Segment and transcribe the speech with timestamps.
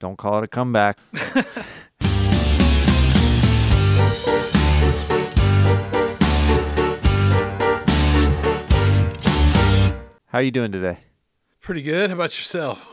[0.00, 0.98] Don't call it a comeback.
[10.26, 10.98] How are you doing today?
[11.60, 12.10] Pretty good.
[12.10, 12.86] How about yourself?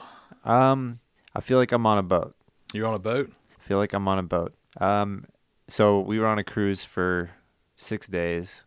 [0.43, 0.99] Um,
[1.35, 2.33] I feel like I'm on a boat.
[2.73, 3.31] You're on a boat?
[3.59, 4.53] I feel like I'm on a boat.
[4.79, 5.25] Um,
[5.67, 7.31] so we were on a cruise for
[7.75, 8.63] six days,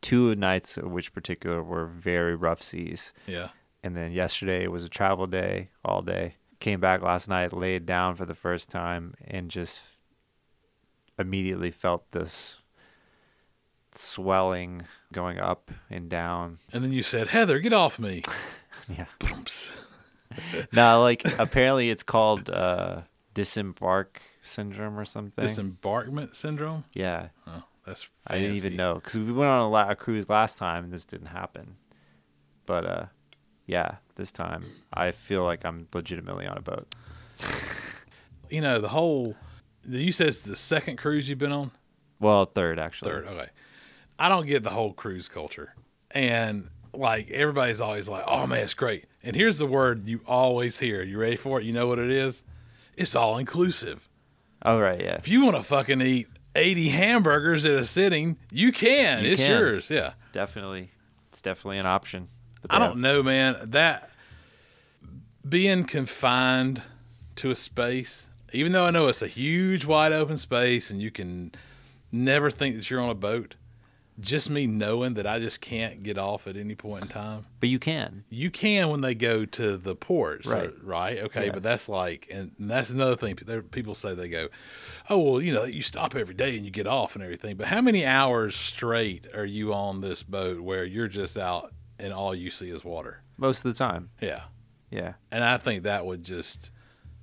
[0.00, 3.12] two nights of which particular were very rough seas.
[3.26, 3.48] Yeah.
[3.84, 6.36] And then yesterday was a travel day all day.
[6.60, 9.80] Came back last night, laid down for the first time, and just
[11.18, 12.60] immediately felt this
[13.94, 14.82] swelling
[15.12, 16.58] going up and down.
[16.72, 18.22] And then you said, Heather, get off me.
[18.88, 19.06] Yeah.
[19.20, 19.72] Boomps.
[20.72, 23.00] No, like apparently it's called uh,
[23.34, 25.44] disembark syndrome or something.
[25.44, 26.84] Disembarkment syndrome?
[26.92, 27.28] yeah.
[27.46, 28.14] Oh, that's fancy.
[28.26, 30.92] I didn't even know because we went on a, la- a cruise last time and
[30.92, 31.76] this didn't happen.
[32.66, 33.04] But uh,
[33.68, 36.92] yeah, this time I feel like I'm legitimately on a boat.
[38.50, 39.36] You know, the whole,
[39.86, 41.70] you said it's the second cruise you've been on?
[42.18, 43.10] Well, third actually.
[43.10, 43.26] Third.
[43.26, 43.48] Okay.
[44.18, 45.74] I don't get the whole cruise culture.
[46.10, 49.04] And like everybody's always like, oh man, it's great.
[49.22, 51.02] And here's the word you always hear.
[51.02, 51.66] You ready for it?
[51.66, 52.42] You know what it is?
[52.96, 54.08] It's all inclusive.
[54.64, 55.16] Oh right, yeah.
[55.16, 59.24] If you want to fucking eat 80 hamburgers at a sitting, you can.
[59.24, 59.50] You it's can.
[59.50, 59.90] yours.
[59.90, 60.14] Yeah.
[60.32, 60.90] Definitely,
[61.30, 62.28] it's definitely an option.
[62.70, 63.56] I don't know, man.
[63.62, 64.10] That
[65.48, 66.82] being confined
[67.36, 71.10] to a space, even though I know it's a huge, wide open space and you
[71.10, 71.52] can
[72.10, 73.54] never think that you're on a boat,
[74.20, 77.42] just me knowing that I just can't get off at any point in time.
[77.60, 78.24] But you can.
[78.28, 80.66] You can when they go to the ports, Right.
[80.66, 81.18] or- right?
[81.18, 81.52] Okay, Yeah.
[81.52, 83.36] but that's like, and that's another thing.
[83.70, 84.48] People say they go,
[85.08, 87.68] "Oh, well, you know, you stop every day and you get off and everything." But
[87.68, 92.34] how many hours straight are you on this boat where you're just out and all
[92.34, 93.22] you see is water?
[93.36, 94.10] Most of the time.
[94.20, 94.42] Yeah,
[94.90, 95.14] Yeah.
[95.30, 96.70] and I think that would just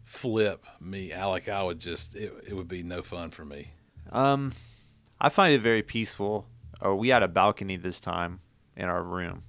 [0.03, 1.13] flip me.
[1.15, 3.71] Like I would just it, it would be no fun for me.
[4.11, 4.53] Um,
[5.19, 6.47] I find it very peaceful.
[6.81, 8.41] Oh, we had a balcony this time
[8.75, 9.43] in our room,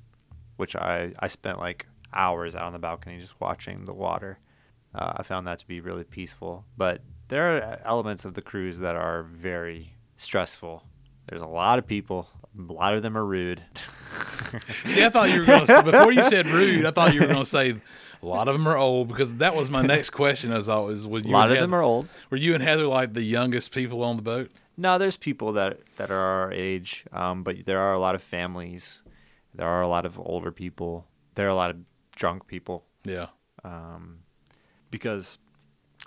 [0.56, 4.39] which I I spent like hours out on the balcony just watching the water.
[4.95, 6.65] Uh, I found that to be really peaceful.
[6.77, 10.84] But there are elements of the cruise that are very stressful.
[11.29, 12.29] There's a lot of people.
[12.59, 13.63] A lot of them are rude.
[14.87, 16.87] See, I thought you were going to before you said rude.
[16.87, 17.77] I thought you were going to say
[18.23, 20.53] a lot of them are old because that was my next question.
[20.53, 22.09] As always, was A lot of them are old.
[22.31, 24.51] Were you and Heather like the youngest people on the boat?
[24.77, 28.23] No, there's people that that are our age, um, but there are a lot of
[28.23, 29.03] families.
[29.55, 31.07] There are a lot of older people.
[31.35, 31.79] There are a lot of
[32.15, 32.85] drunk people.
[33.05, 33.27] Yeah.
[33.65, 34.19] um,
[34.91, 35.39] because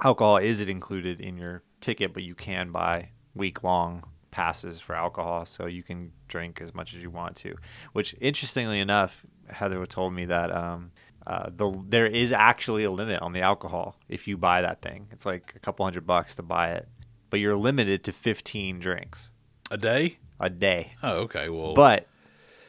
[0.04, 4.96] alcohol is it included in your ticket, but you can buy week long passes for
[4.96, 7.56] alcohol, so you can drink as much as you want to.
[7.94, 10.92] Which, interestingly enough, Heather told me that um,
[11.28, 15.08] uh, the there is actually a limit on the alcohol if you buy that thing.
[15.12, 16.88] It's like a couple hundred bucks to buy it,
[17.30, 19.32] but you're limited to 15 drinks
[19.72, 20.18] A day?
[20.40, 20.94] a day.
[21.04, 21.50] Oh, okay.
[21.50, 22.08] Well, But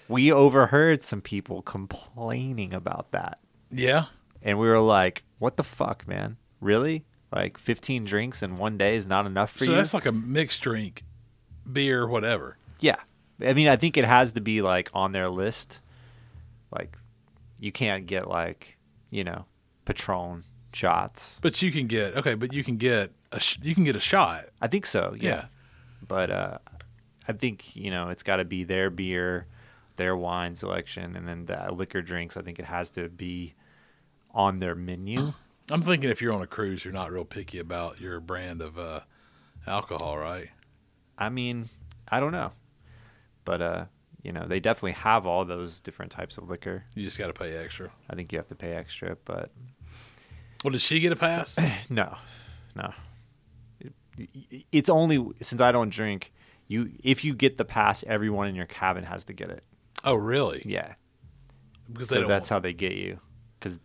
[0.09, 3.39] we overheard some people complaining about that
[3.71, 4.07] yeah.
[4.43, 6.37] and we were like, "What the fuck, man?
[6.61, 7.05] Really?
[7.33, 10.07] Like 15 drinks in one day is not enough for So you?" So that's like
[10.07, 11.05] a mixed drink,
[11.73, 12.57] beer, whatever.
[12.81, 12.97] yeah.
[13.43, 15.81] I mean, I think it has to be like on their list.
[16.71, 16.99] Like,
[17.59, 18.77] you can't get like,
[19.09, 19.47] you know,
[19.87, 20.45] Patron
[20.75, 21.39] shots.
[21.41, 22.35] But you can get okay.
[22.35, 24.45] But you can get a sh- you can get a shot.
[24.61, 25.15] I think so.
[25.19, 25.29] Yeah.
[25.31, 25.45] Yeah.
[26.07, 26.59] But uh,
[27.29, 29.47] I think you know it's got to be their beer,
[29.97, 32.37] their wine selection, and then the liquor drinks.
[32.37, 33.55] I think it has to be
[34.33, 35.33] on their menu.
[35.71, 38.79] I'm thinking if you're on a cruise, you're not real picky about your brand of
[38.79, 39.01] uh,
[39.67, 40.51] alcohol, right?
[41.21, 41.69] I mean,
[42.09, 42.53] I don't know,
[43.45, 43.85] but uh,
[44.23, 46.85] you know, they definitely have all those different types of liquor.
[46.95, 47.91] You just got to pay extra.
[48.09, 49.51] I think you have to pay extra, but
[50.65, 51.57] Well, did she get a pass?
[51.91, 52.17] no,
[52.75, 52.93] no.
[53.81, 56.33] It- It's only since I don't drink.
[56.69, 59.65] You, if you get the pass, everyone in your cabin has to get it.
[60.05, 60.63] oh, really?
[60.65, 60.95] Yeah,
[61.93, 63.19] Because so that's how they get you.
[63.59, 63.81] Because,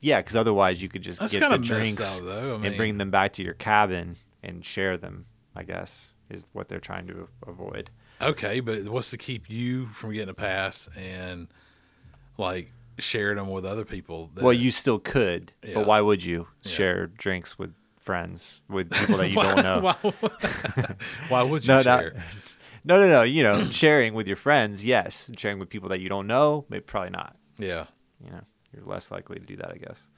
[0.00, 2.56] yeah, because otherwise you could just That's get the drinks though.
[2.62, 5.26] I and bring them back to your cabin and share them.
[5.54, 7.90] I guess is what they're trying to avoid.
[8.20, 11.48] Okay, but what's to keep you from getting a pass and
[12.38, 14.30] like sharing them with other people?
[14.34, 15.74] that- Well, you still could, Yeah.
[15.74, 16.70] but why would you Yeah.
[16.70, 19.80] share drinks with friends, with people that you don't know?
[20.02, 20.94] why,
[21.28, 22.24] why would you no, not, share?
[22.84, 23.22] no, no, no.
[23.22, 25.30] You know, sharing with your friends, yes.
[25.36, 27.36] Sharing with people that you don't know, maybe probably not.
[27.58, 27.86] Yeah.
[28.24, 28.40] You know,
[28.74, 30.08] you're less likely to do that, I guess.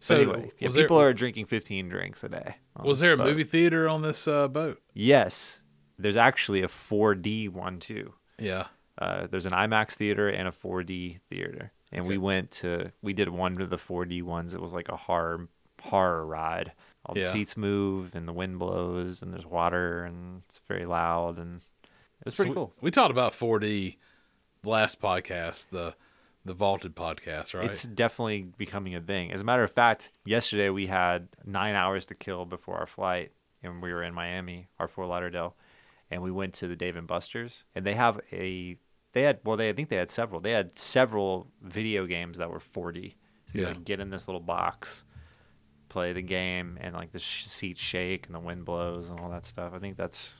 [0.00, 2.56] So So anyway, yeah, there- people are drinking 15 drinks a day.
[2.82, 3.26] Was there a boat.
[3.26, 4.80] movie theater on this uh, boat?
[4.94, 5.62] Yes,
[5.98, 8.14] there's actually a 4D one too.
[8.38, 8.66] Yeah.
[8.96, 13.28] Uh, there's an IMAX theater and a 4D theater, and we went to we did
[13.28, 14.54] one of the 4D ones.
[14.54, 15.48] It was like a horror
[15.82, 16.72] horror ride.
[17.06, 17.28] all the Yeah.
[17.28, 21.62] seats move and the wind blows and there's water and it's very loud and
[22.26, 22.74] it's pretty So we- cool.
[22.82, 23.96] We, talked about 4D
[24.64, 25.94] last podcast, the
[26.44, 27.66] the vaulted podcast, right?
[27.68, 29.32] It's definitely becoming a thing.
[29.32, 33.32] As a matter of fact, yesterday we had nine hours to kill before our flight,
[33.62, 35.56] and we were in Miami, our Fort Lauderdale,
[36.10, 38.76] and we went to the Dave and Buster's, and they have a
[39.12, 42.50] they had well they I think they had several they had several video games that
[42.50, 43.14] were 4D.
[43.46, 43.68] So you Yeah.
[43.68, 45.04] like get in this little box,
[45.88, 49.28] play the game, and like the sh- seats shake and the wind blows and all
[49.30, 49.72] that stuff.
[49.74, 50.36] I think that's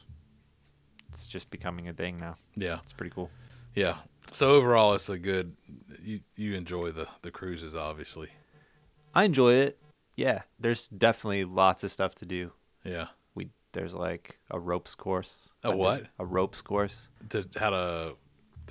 [1.09, 2.37] it's just becoming a thing now.
[2.55, 3.31] yeah, It's pretty cool.
[3.75, 3.97] yeah.
[4.33, 5.57] So overall, it's a good.
[6.03, 8.29] You you enjoy the the cruises, obviously.
[9.15, 9.79] I enjoy it.
[10.17, 12.53] Yeah, there's definitely lots of stuff to do.
[12.85, 13.09] Yeah.
[13.35, 15.53] we there's like a ropes course.
[15.65, 16.07] A I did what?
[16.19, 17.09] A ropes course.
[17.31, 18.15] To how to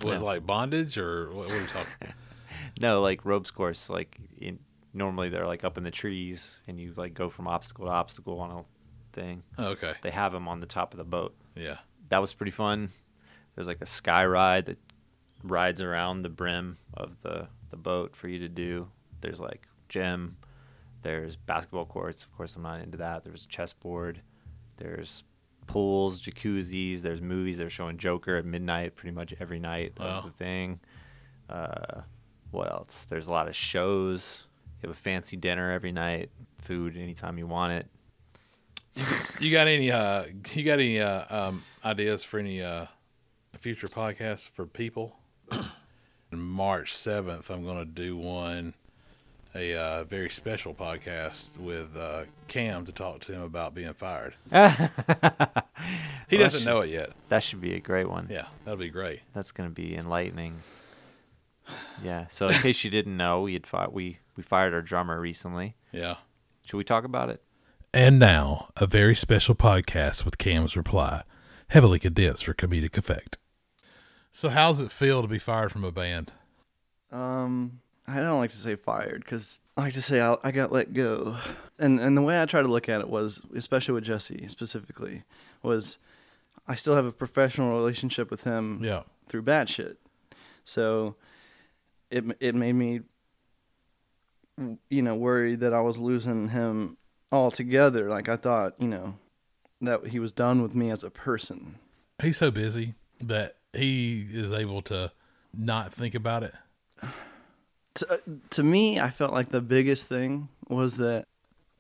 [0.04, 2.14] was like bondage or what, what are you talking?
[2.80, 3.90] No, like ropes course.
[3.90, 4.60] Like in,
[4.94, 8.40] normally they're like up in the trees, and you like go from obstacle to obstacle
[8.40, 8.64] on a
[9.14, 9.42] thing.
[9.58, 9.94] oh, okay.
[10.04, 11.34] They have them on the top of the boat.
[11.56, 11.78] Yeah.
[12.10, 12.90] That was pretty fun.
[13.56, 14.78] There's like a sky ride that
[15.44, 18.88] rides around the brim of the the boat for you to do.
[19.22, 20.38] There's like gym.
[21.02, 22.24] There's basketball courts.
[22.26, 23.24] Of course, I'm not into that.
[23.24, 24.22] There's a chessboard.
[24.78, 25.24] There's
[25.68, 27.02] pools, jacuzzis.
[27.02, 27.58] There's movies.
[27.58, 30.20] They're showing Joker at midnight pretty much every night Wow.
[30.20, 30.80] of the thing.
[31.50, 32.02] Uh,
[32.52, 33.06] what else?
[33.06, 34.48] There's a lot of shows.
[34.82, 36.30] You have a fancy dinner every night.
[36.62, 37.88] Food anytime you want it.
[39.40, 42.88] You got any uh you got any uh um ideas for any uh
[43.60, 45.16] future podcasts for people?
[46.32, 48.74] March 7th I'm going to do one
[49.56, 54.36] a uh, very special podcast with uh, Cam to talk to him about being fired.
[56.30, 57.12] He Well, doesn't that know it yet.
[57.30, 58.28] That should be a great one.
[58.30, 59.22] Yeah, that'll be great.
[59.34, 60.62] That's going to be enlightening.
[62.04, 62.28] Yeah.
[62.28, 65.76] So in case you didn't know, we had fi- we we fired our drummer recently.
[65.92, 66.16] Yeah.
[66.66, 67.42] Should we talk about it?
[67.94, 71.24] And now, a very special podcast with Cam's reply,
[71.70, 73.38] heavily condensed for comedic effect.
[74.32, 76.32] So how's it feel to be fired from a band?
[77.12, 80.72] Um, I don't like to say fired because I like to say I, I got
[80.72, 81.38] let go.
[81.80, 85.24] And and the way I try to look at it was, especially with Jesse specifically,
[85.64, 85.98] was
[86.68, 89.04] I still have a professional relationship with him Yeah.
[89.28, 89.98] through batshit.
[90.66, 91.16] So
[92.12, 93.02] it it made me,
[94.90, 96.98] you know, worried that I was losing him
[97.32, 98.10] altogether.
[98.10, 99.18] Like I thought, you know,
[99.82, 101.76] that he was done with me as a person.
[102.22, 105.12] He's so busy that he is able to
[105.54, 106.54] not think about it.
[107.96, 108.18] to, uh,
[108.52, 111.26] to me, I felt like the biggest thing was that,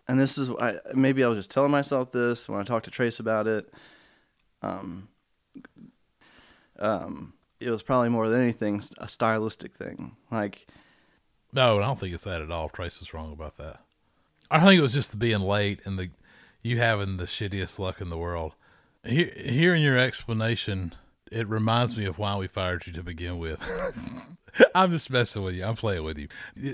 [0.08, 2.92] and this is I, maybe I was just telling myself this when I talked to
[2.92, 3.72] Trace about it.
[4.62, 5.10] Um,
[6.80, 10.16] um, it was probably more than anything a stylistic thing.
[10.32, 10.68] Like,
[11.52, 12.70] No, I don't think it's that at all.
[12.70, 13.80] Trace is wrong about that.
[14.50, 16.10] I think it was just the being late and the
[16.62, 18.54] you having the shittiest luck in the world.
[19.06, 20.96] He, hearing your explanation,
[21.32, 23.62] it reminds me of why we fired you to begin with.
[24.76, 25.64] I'm just messing with you.
[25.66, 26.28] I'm playing with you.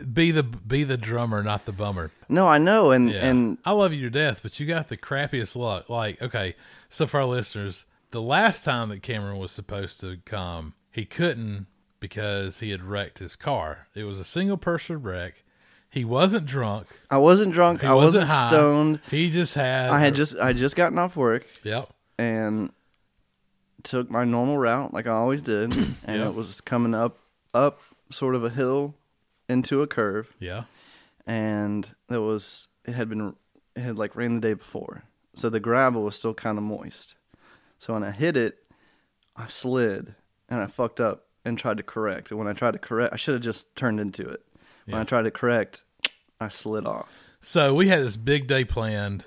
[0.06, 2.12] Be the be the drummer, not the bummer.
[2.30, 3.26] no, I know, and Yeah.
[3.26, 5.90] and I love you to death, but you got the crappiest luck.
[5.90, 6.56] Like, okay,
[6.90, 11.68] so for our listeners, the last time that Cameron was supposed to come, he couldn't
[12.00, 13.88] because he had wrecked his car.
[13.96, 15.44] It was a single person wreck.
[15.90, 16.88] He wasn't drunk.
[17.12, 17.82] I wasn't drunk.
[17.82, 19.00] He I wasn't, wasn't, stoned.
[19.12, 19.90] He just had.
[19.90, 21.90] I had just I had just gotten off work Yep.
[22.18, 22.72] and
[23.84, 26.28] took my normal route like I always did, and Yeah.
[26.28, 27.20] it was coming up
[27.54, 28.96] up sort of a hill
[29.50, 30.34] into a curve.
[30.40, 30.64] Yeah.
[31.26, 33.36] and there was it had been
[33.76, 35.04] it had like rained the day before
[35.36, 37.16] so the gravel was still kind of moist
[37.78, 38.58] so when i hit it
[39.38, 40.16] i slid
[40.50, 43.16] and i fucked up and tried to correct and when i tried to correct i
[43.16, 44.42] should have just turned into it
[44.86, 45.02] when Yeah.
[45.02, 45.84] i tried to correct
[46.42, 47.10] i slid off
[47.40, 49.26] So we had this big day planned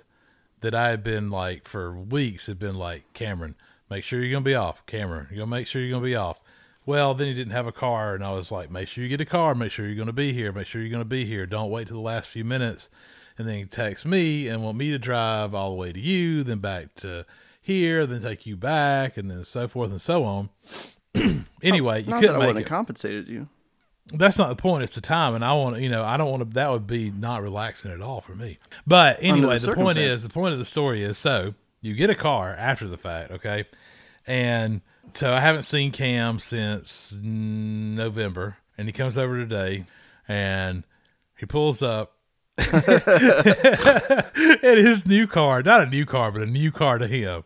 [0.60, 3.54] that I had been like for weeks had been like, Cameron,
[3.90, 4.84] make sure you're gonna be off.
[4.86, 6.40] Cameron, you're gonna make sure you're gonna be off.
[6.84, 9.20] Well, then he didn't have a car, and I was like, make sure you get
[9.20, 11.46] a car, make sure you're gonna be here, make sure you're gonna be here.
[11.46, 12.88] Don't wait till the last few minutes.
[13.38, 16.42] And then he texts me and want me to drive all the way to you,
[16.42, 17.26] then back to
[17.60, 20.48] here, then take you back, and then so forth and so on.
[21.62, 22.56] anyway, you couldn't make it.
[22.56, 23.48] have compensated you
[24.12, 24.84] That's not the point.
[24.84, 26.54] It's the time, and I want to, you know, I don't want to.
[26.54, 28.58] That would be not relaxing at all for me.
[28.86, 32.10] But anyway, the the point is, the point of the story is, so you get
[32.10, 33.64] a car after the fact, okay,
[34.26, 34.80] and
[35.14, 39.86] so I haven't seen Cam since November, and he comes over today,
[40.28, 40.84] and
[41.36, 42.12] he pulls up.
[42.58, 42.72] and
[44.62, 47.44] his new car, not a new car, but a new car to him,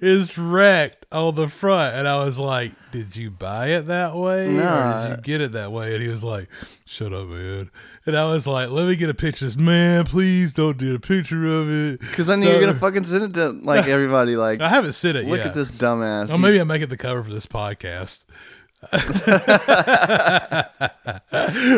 [0.00, 4.48] is wrecked on the front, and I was like, "Did you buy it that way,
[4.58, 6.48] or did you get it that way?" And he was like,
[6.84, 7.70] "Shut up, man."
[8.06, 9.56] And I was like, "Let me get a picture." Of this.
[9.62, 12.00] Man, please don't do a picture of it.
[12.00, 14.36] Because I knew you're gonna fucking send it to like everybody.
[14.36, 15.48] Like, I haven't sent it look yet.
[15.48, 16.30] at this dumbass.
[16.30, 18.24] Oh, maybe I make it the cover for this podcast.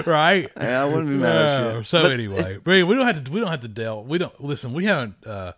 [0.06, 0.50] right?
[0.56, 1.84] Yeah, I wouldn't be mad at you.
[1.84, 3.30] So anyway, Brady, we don't have to.
[3.30, 4.08] We don't have to delve.
[4.08, 4.72] We don't listen.
[4.72, 5.26] We haven't.
[5.26, 5.52] uh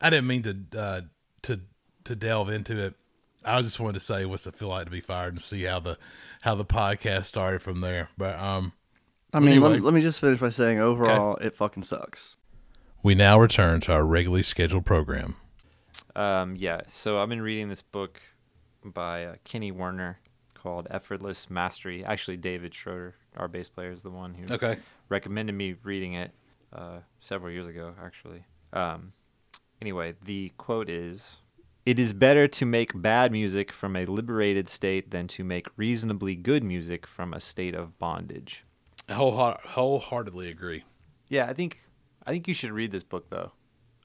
[0.00, 1.00] I didn't mean to uh
[1.42, 1.60] to
[2.04, 2.94] to delve into it.
[3.44, 5.80] I just wanted to say what's it feel like to be fired and see how
[5.80, 5.98] the
[6.42, 8.08] how the podcast started from there.
[8.16, 8.72] But um,
[9.32, 9.78] I mean, let, Anyway.
[9.78, 12.36] me- let me just finish by saying overall, it fucking sucks.
[13.02, 15.36] we now return to our regularly scheduled program.
[16.14, 18.20] Um, yeah, so I've been reading this book
[18.84, 20.18] by uh, Kenny Werner
[20.54, 22.04] called Effortless Mastery.
[22.04, 24.76] Actually, David Schroeder, our bass player, is the one who Okay.
[25.08, 26.32] recommended me reading it
[26.72, 28.44] uh, several years ago, actually.
[28.72, 29.12] Um,
[29.80, 31.40] anyway, the quote is
[31.84, 36.36] It is better to make bad music from a liberated state than to make reasonably
[36.36, 38.64] good music from a state of bondage.
[39.08, 40.84] I whole, wholeheartedly agree.
[41.28, 41.80] Yeah, I think
[42.24, 43.52] I think you should read this book though.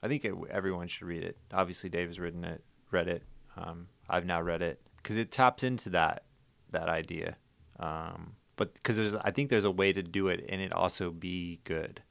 [0.02, 1.36] I think it, everyone should read it.
[1.52, 3.22] Obviously, Dave has written it, read it.
[3.56, 6.24] Um, I've now read it because it taps into that
[6.70, 7.36] that idea.
[7.78, 11.12] Um, but because there's, I think there's a way to do it and it also
[11.12, 12.02] be good,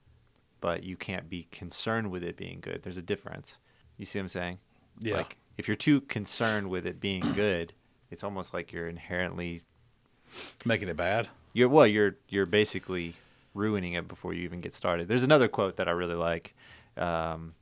[0.61, 2.83] but you can't be concerned with it being good.
[2.83, 3.59] There's a difference.
[3.97, 4.59] You see what I'm saying?
[4.99, 5.17] Yeah.
[5.17, 7.73] Like if you're too concerned with it being good,
[8.11, 9.63] it's almost like you're inherently
[10.65, 11.29] Making it bad.
[11.53, 13.15] you're well you're you're basically
[13.53, 15.07] ruining it before you even get started.
[15.07, 16.53] There's another quote that i really like.
[16.97, 17.53] Um,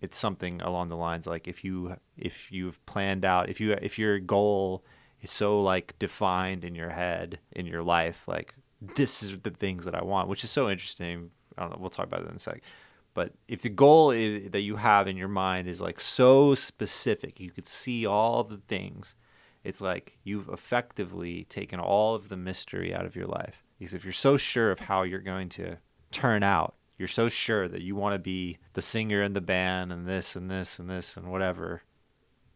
[0.00, 3.98] it's something along the lines like if you if you've planned out if you if
[3.98, 4.84] your goal
[5.22, 8.54] is so like defined in your head in your life like
[8.94, 11.30] this is the things that i want which is so interesting.
[11.56, 12.62] I don't know we'll talk about it in a sec
[13.16, 17.40] but if the goal is, that you have in your mind is like so specific
[17.40, 19.16] you could see all the things
[19.66, 23.64] it's like you've effectively taken all of the mystery out of your life.
[23.76, 25.78] Because if you're so sure of how you're going to
[26.12, 29.92] turn out, you're so sure that you want to be the singer in the band
[29.92, 31.82] and this and this and this and whatever,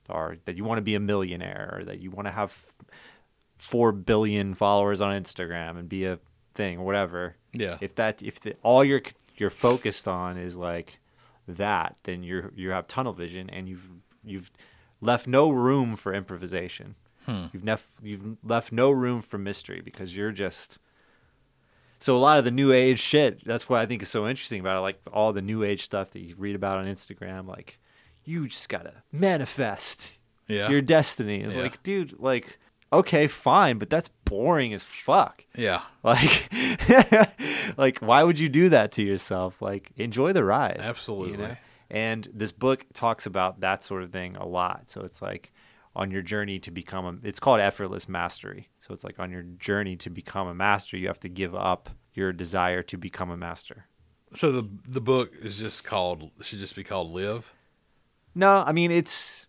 [0.09, 2.67] or that you want to be a millionaire, or that you want to have
[3.59, 6.21] four billion followers on Instagram and be a
[6.55, 7.35] thing or whatever.
[7.52, 7.79] Yeah.
[7.81, 9.02] If that if the, all you're
[9.40, 10.99] you're focused on is like
[11.49, 13.88] that, then you're you have tunnel vision and you've
[14.25, 14.50] you've
[15.00, 16.94] left no room for improvisation.
[17.26, 17.47] Hmm.
[17.52, 20.78] You've nef- you've left no room for mystery because you're just
[21.99, 23.44] so a lot of the new age shit.
[23.44, 24.80] That's what I think is so interesting about it.
[24.80, 27.47] Like all the new age stuff that you read about on Instagram.
[27.47, 27.78] Like
[28.25, 30.18] you just gotta manifest
[30.49, 30.68] Yeah.
[30.70, 31.40] your destiny.
[31.40, 31.62] It's Yeah.
[31.62, 32.59] like, dude, like
[32.92, 35.44] okay, fine, but that's boring as fuck.
[35.56, 35.82] Yeah.
[36.02, 36.49] Like,
[37.76, 39.61] like why would you do that to yourself?
[39.61, 40.78] Like, enjoy the ride.
[40.80, 41.56] Absolutely.
[41.90, 44.88] And this book talks about that sort of thing a lot.
[44.88, 45.52] So it's like
[45.97, 47.26] on your journey to become a.
[47.26, 48.70] It's called effortless mastery.
[48.78, 51.90] So it's like on your journey to become a master, you have to give up
[52.14, 53.87] your desire to become a master.
[54.35, 57.52] So the the book is just called should just be called Live.
[58.35, 59.47] No, I mean it's.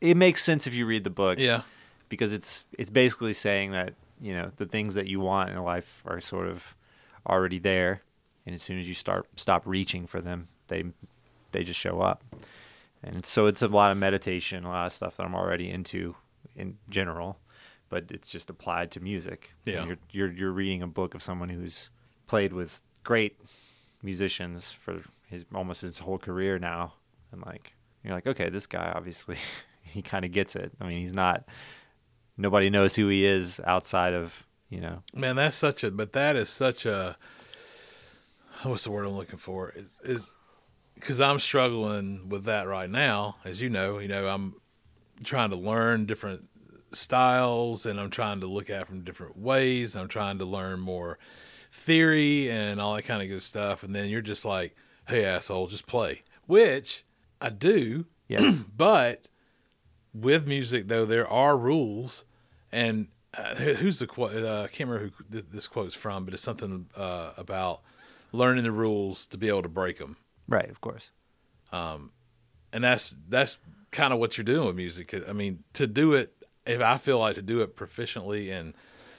[0.00, 1.38] It makes sense if you read the book.
[1.38, 1.62] Yeah.
[2.08, 6.02] Because it's it's basically saying that you know the things that you want in life
[6.06, 6.74] are sort of
[7.26, 8.02] already there,
[8.46, 10.84] and as soon as you start stop reaching for them, they
[11.52, 12.22] they just show up.
[13.02, 16.16] And so it's a lot of meditation, a lot of stuff that I'm already into
[16.56, 17.38] in general,
[17.88, 19.54] but it's just applied to music.
[19.66, 19.84] And Yeah.
[19.86, 21.90] you're you're you're reading a book of someone who's
[22.26, 23.38] played with great
[24.02, 26.94] musicians for his almost his whole career now,
[27.32, 29.36] and like you're like, okay, this guy obviously
[29.82, 30.72] he kind of gets it.
[30.80, 31.44] I mean, he's not.
[32.38, 35.02] Nobody knows who he is outside of you know.
[35.14, 37.16] Man, that's such a but that is such a
[38.62, 39.70] what's the word I'm looking for?
[39.70, 40.34] Is is
[40.94, 43.98] because I'm struggling with that right now, as you know.
[43.98, 44.54] You know, I'm
[45.22, 46.48] trying to learn different
[46.92, 49.96] styles, and I'm trying to look at it from different ways.
[49.96, 51.18] I'm trying to learn more
[51.70, 53.82] theory and all that kind of good stuff.
[53.82, 54.74] And then you're just like,
[55.06, 57.04] "Hey, asshole, just play," which
[57.40, 58.06] I do.
[58.28, 58.64] Yes.
[58.76, 59.28] But
[60.14, 62.24] with music, though, there are rules,
[62.72, 64.34] and uh, who's the quote?
[64.34, 67.80] Uh, I can't remember who th- this quote's from, but it's something uh, about
[68.32, 70.16] learning the rules to be able to break them,
[70.48, 70.68] right.
[70.70, 71.10] Of course.
[71.72, 73.58] and that's that's
[73.90, 75.14] kind of what you're doing with music.
[75.28, 76.34] I mean, to do it,
[76.66, 78.74] if I feel like to do it proficiently and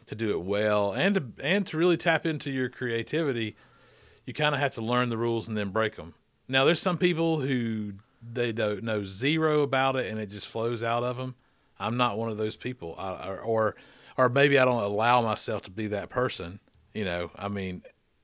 [0.05, 3.55] to do it well, and to and to really tap into your creativity,
[4.25, 6.13] you kind of have to learn the rules and then break them.
[6.47, 10.83] Now, there's some people who they don't know zero about it and it just flows
[10.83, 11.35] out of them.
[11.79, 13.75] I'm not one of those people, I, or,
[14.17, 16.59] or maybe I don't allow myself to be that person.
[16.93, 17.83] You know, I mean,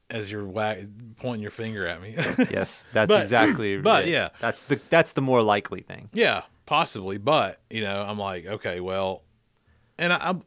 [0.10, 2.16] as you're wag- pointing your finger at me.
[2.52, 3.78] Yes, that's But- exactly.
[3.82, 4.12] but it.
[4.12, 4.30] yeah.
[4.40, 6.10] that's the that's the more likely thing.
[6.14, 9.24] yeah, possibly, but you know, I'm like, okay, well,
[9.98, 10.42] and I, I'm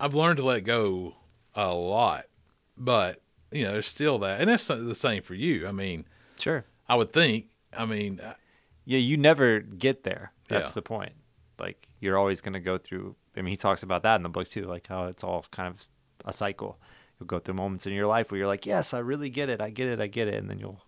[0.00, 1.14] I've learned to let go
[1.54, 2.24] a lot,
[2.76, 3.20] but
[3.52, 5.68] you know, there's still that, and that's the same for you.
[5.68, 6.06] I mean,
[6.40, 6.64] Sure.
[6.88, 7.46] I would think.
[7.76, 8.20] I mean,
[8.84, 10.32] Yeah, you never get there.
[10.48, 10.74] That's Yeah.
[10.74, 11.12] the point.
[11.62, 13.14] Like you're always going to go through.
[13.36, 15.68] I mean, he talks about that in the book too, like how it's all kind
[15.68, 15.86] of
[16.24, 16.78] a cycle.
[17.18, 19.60] You'll go through moments in your life where you're like, "Yes, I really get it.
[19.60, 20.00] I get it.
[20.00, 20.82] I get it," and then you'll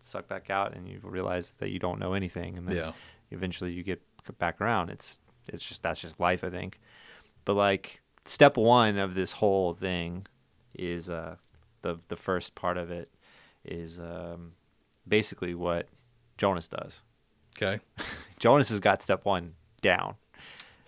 [0.00, 2.92] suck back out and you realize that you don't know anything, and then Yeah.
[3.30, 4.02] eventually you get
[4.38, 4.90] back around.
[4.90, 6.80] It's it's just that's just life, I think.
[7.44, 10.26] But like step one of this whole thing
[10.74, 11.36] is uh,
[11.82, 13.10] the the first part of it
[13.64, 14.52] is um,
[15.06, 15.88] basically what
[16.36, 17.02] Jonas does.
[17.56, 17.80] okay,
[18.40, 20.14] Jonas has got step one down.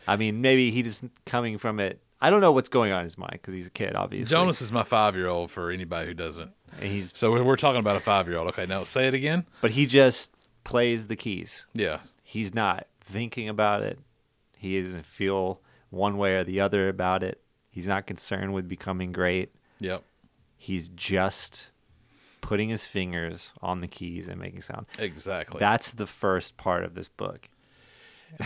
[0.09, 2.01] I mean, maybe he just coming from it.
[2.21, 4.31] I don't know what's going on in his mind because he's a kid, obviously.
[4.31, 6.51] Jonas is my five year old for anybody who doesn't.
[6.81, 8.49] and he's So we're, we're talking about a five year old.
[8.49, 9.47] Okay, now say it again.
[9.61, 10.33] but he just
[10.65, 11.67] plays the keys.
[11.75, 13.99] Yeah, He's not thinking about it.
[14.57, 15.61] He doesn't feel
[15.91, 17.41] one way or the other about it.
[17.71, 19.55] He's not concerned with becoming great.
[19.79, 20.03] yep,
[20.57, 21.71] He's just
[22.41, 24.87] putting his fingers on the keys and making sound.
[24.99, 25.59] exactly.
[25.61, 27.49] That's the first part of this book.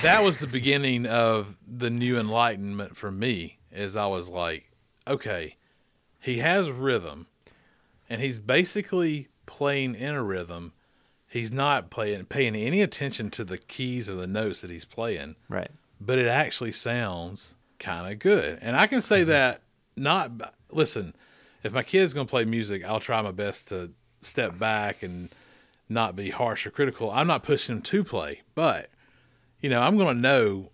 [0.03, 4.71] That was the beginning of the new enlightenment for me is i was like
[5.07, 5.57] okay
[6.21, 7.27] he has rhythm
[8.11, 10.73] and he's basically playing in a rhythm.
[11.29, 15.37] He's not playing paying any attention to the keys or the notes that he's playing.
[15.49, 15.71] Right.
[16.01, 18.59] but it actually sounds kind of good.
[18.61, 19.31] And i can say mm-hmm.
[19.31, 19.63] that
[19.97, 21.15] not listen
[21.63, 23.91] if my kid's going to play music i'll try my best to
[24.23, 25.31] step back and
[25.89, 27.11] not be harsh or critical.
[27.11, 28.90] I'm not pushing him to play but
[29.61, 30.71] you know, I'm going to know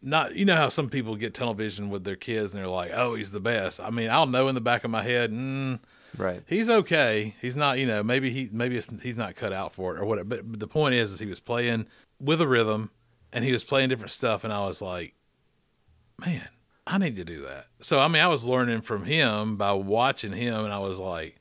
[0.00, 2.92] not you know how some people get tunnel vision with their kids and they're like,
[2.94, 5.80] "Oh, he's the best." I mean, I'll know in the back of my head, mm,
[6.16, 6.42] Right.
[6.46, 7.34] he's okay.
[7.40, 10.04] He's not, you know, maybe he maybe it's, he's not cut out for it or
[10.04, 10.28] whatever.
[10.28, 11.86] But, but the point is, is he was playing
[12.20, 12.90] with a rhythm
[13.32, 15.14] and he was playing different stuff, and I was like,
[16.24, 16.48] man,
[16.86, 17.66] I need to do that.
[17.80, 21.36] So I mean, I was learning from him by watching him, and I was like,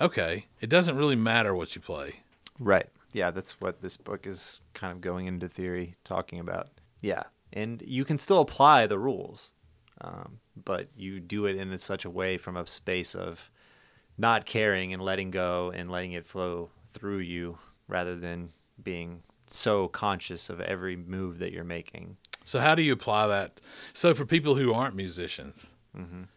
[0.00, 2.16] okay, it doesn't really matter what you play.
[2.58, 2.88] Right.
[3.12, 6.68] Yeah, that's what this book is kind of going into theory, talking about.
[7.00, 7.24] Yeah.
[7.52, 9.52] And you can still apply the rules,
[10.00, 13.50] um, but you do it in such a way from a space of
[14.18, 18.50] not caring and letting go and letting it flow through you rather than
[18.82, 22.16] being so conscious of every move that you're making.
[22.44, 23.60] So how do you apply that?
[23.92, 25.68] So for people who aren't musicians,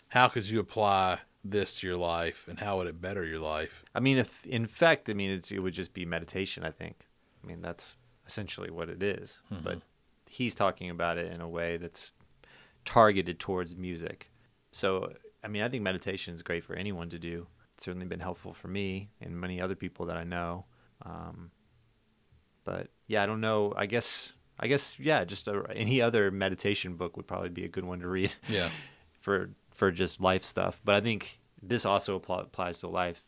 [0.10, 3.84] how could you apply this to your life, and how would it better your life?
[3.96, 7.08] I mean, if, in fact, I mean, it's, it would just be meditation, I think.
[7.44, 7.96] I mean, that's
[8.28, 9.42] essentially what it is.
[9.64, 9.82] But
[10.28, 12.12] he's talking about it in a way that's
[12.86, 14.32] targeted towards music.
[14.72, 17.48] So, I mean, I think meditation is great for anyone to do.
[17.74, 20.66] It's certainly been helpful for me and many other people that I know.
[21.04, 21.52] Um,
[22.64, 23.74] but yeah, I don't know.
[23.76, 27.70] I guess, I guess, yeah, just a, any other meditation book would probably be a
[27.70, 28.70] good one to read Yeah,
[29.20, 29.50] for
[29.82, 30.80] for just life stuff.
[30.86, 33.24] But I think this also appl- applies to life.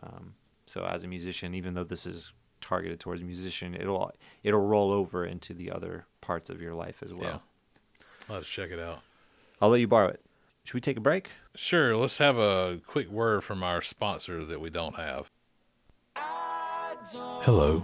[0.00, 0.34] Um,
[0.64, 4.12] so as a musician, even though this is targeted towards a musician, it'll
[4.44, 7.42] it'll roll over into the other parts of your life as well.
[8.28, 8.32] yeah.
[8.32, 9.00] Let's check it out.
[9.60, 10.20] I'll let you borrow it.
[10.62, 11.32] Should we take a break?
[11.56, 11.96] Sure.
[11.96, 15.28] Let's have a quick word from our sponsor that we don't have.
[16.14, 17.82] Hello.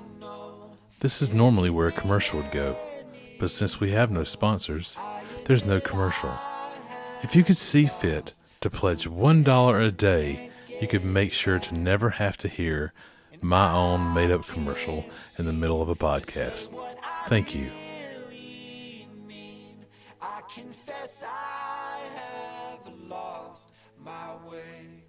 [1.01, 2.77] This is normally where a commercial would go,
[3.41, 4.97] but since we have no sponsors,
[5.47, 6.33] there's no commercial.
[7.25, 11.75] If you could see fit to pledge $1 a day, you could make sure to
[11.75, 12.93] never have to hear
[13.41, 15.07] my own made up commercial
[15.39, 16.71] in the middle of a podcast.
[17.27, 17.71] Thank you.
[20.21, 25.05] I confess I have lost my way.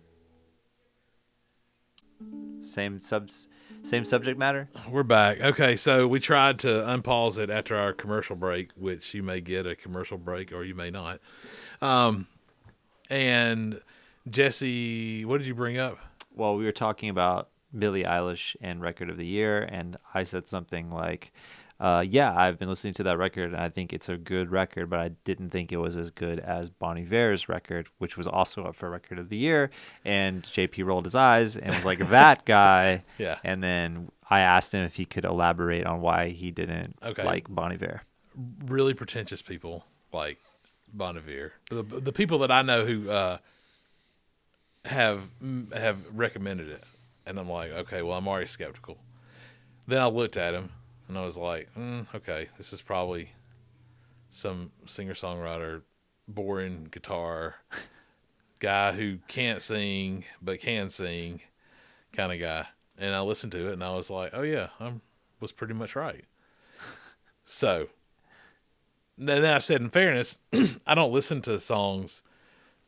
[2.61, 3.49] Same subs,
[3.83, 4.69] same subject matter.
[4.89, 5.41] We're back.
[5.41, 9.67] Okay, so we tried to unpause it after our commercial break, which you may get
[9.67, 11.19] a commercial break or you may not.
[11.81, 12.27] Um,
[13.09, 13.81] and
[14.29, 15.97] Jesse, what did you bring up?
[16.33, 20.47] Well, we were talking about Billie Eilish and record of the year, and I said
[20.47, 21.31] something like,
[21.79, 24.89] uh, "Yeah, I've been listening to that record, and I think it's a good record,
[24.89, 28.63] but I didn't think it was as good as Bon Iver's record, which was also
[28.65, 29.69] up for record of the year."
[30.03, 33.39] And JP rolled his eyes and was like, "That guy." Yeah.
[33.43, 37.23] And then I asked him if he could elaborate on why he didn't Okay.
[37.23, 38.01] like Bon Iver.
[38.65, 40.39] Really pretentious people like
[40.95, 41.53] Bon Iver.
[41.69, 43.37] The, the people that I know who uh,
[44.85, 45.29] have
[45.73, 46.83] have recommended it,
[47.25, 48.97] and I'm like, okay, well, I'm already skeptical.
[49.87, 50.71] Then I looked at him
[51.07, 53.29] and I was like, mm, okay, this is probably
[54.29, 55.83] some singer songwriter,
[56.27, 57.55] boring guitar
[58.59, 61.41] guy who can't sing but can sing
[62.13, 62.65] kind of guy.
[62.97, 65.01] And I listened to it and I was like, oh yeah, I'm
[65.39, 66.25] was pretty much right.
[67.47, 67.89] So,
[69.17, 70.39] and then I said, in fairness,
[70.87, 72.23] I don't listen to songs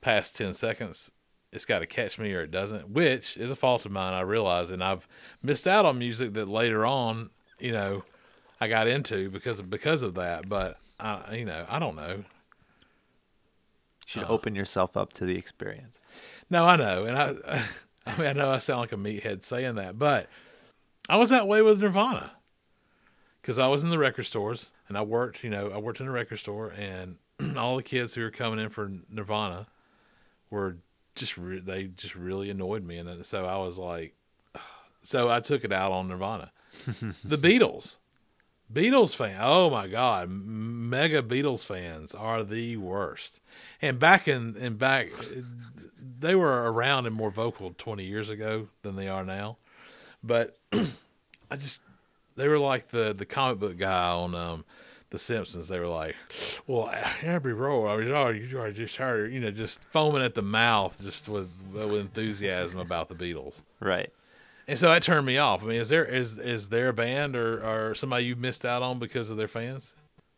[0.01, 1.11] past 10 seconds.
[1.51, 4.21] It's got to catch me or it doesn't, which is a fault of mine, I
[4.21, 4.69] realize.
[4.69, 5.07] And I've
[5.41, 8.03] missed out on music that later on, you know,
[8.59, 10.49] I got into because of, because of that.
[10.49, 12.15] But, I, you know, I don't know.
[12.17, 12.25] You
[14.05, 14.29] should uh.
[14.29, 15.99] open yourself up to the experience.
[16.49, 17.63] No, I know, and I,
[18.05, 20.27] I mean, I know I sound like a meathead saying that, but
[21.09, 22.31] I was that way with Nirvana
[23.47, 26.07] because I was in the record stores and I worked, you know, I worked in
[26.07, 27.15] a record store, and
[27.57, 29.67] all the kids who were coming in for Nirvana
[30.49, 30.75] were
[31.15, 34.15] just re- they just really annoyed me, and so I was like,
[35.01, 36.51] so I took it out on Nirvana,
[37.23, 37.95] the Beatles.
[38.71, 39.37] Beatles fan.
[39.39, 43.39] Oh my God, mega Beatles fans are the worst.
[43.81, 45.09] And back in and back,
[46.19, 49.55] they were around and more vocal 20 years ago than they are now.
[50.21, 51.79] But I just
[52.37, 54.65] they were like the the comic book guy on um
[55.09, 55.67] the Simpsons.
[55.67, 56.15] They were like,
[56.65, 56.89] "Well,
[57.23, 60.41] Abbey Road, I was oh, you are just heard, you know, just foaming at the
[60.41, 64.11] mouth, just with with enthusiasm about the Beatles." Right.
[64.67, 65.63] And so that turned me off.
[65.63, 68.81] I mean, is there is is there a band or or somebody you missed out
[68.81, 69.93] on because of their fans?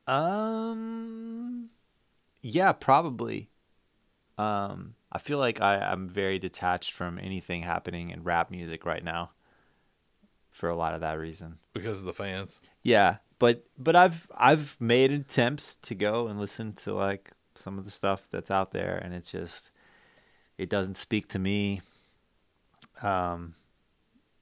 [0.05, 1.69] Um,
[2.41, 3.49] yeah, probably.
[4.37, 9.03] Um, I feel like I, I'm very detached from anything happening in rap music right
[9.03, 9.31] now.
[10.59, 11.57] For a lot of that reason.
[11.71, 12.59] Because of the fans.
[12.83, 17.85] Yeah, but but I've I've made attempts to go and listen to like some of
[17.85, 19.71] the stuff that's out there, and it's just
[20.57, 21.79] it doesn't speak to me.
[23.01, 23.55] Um,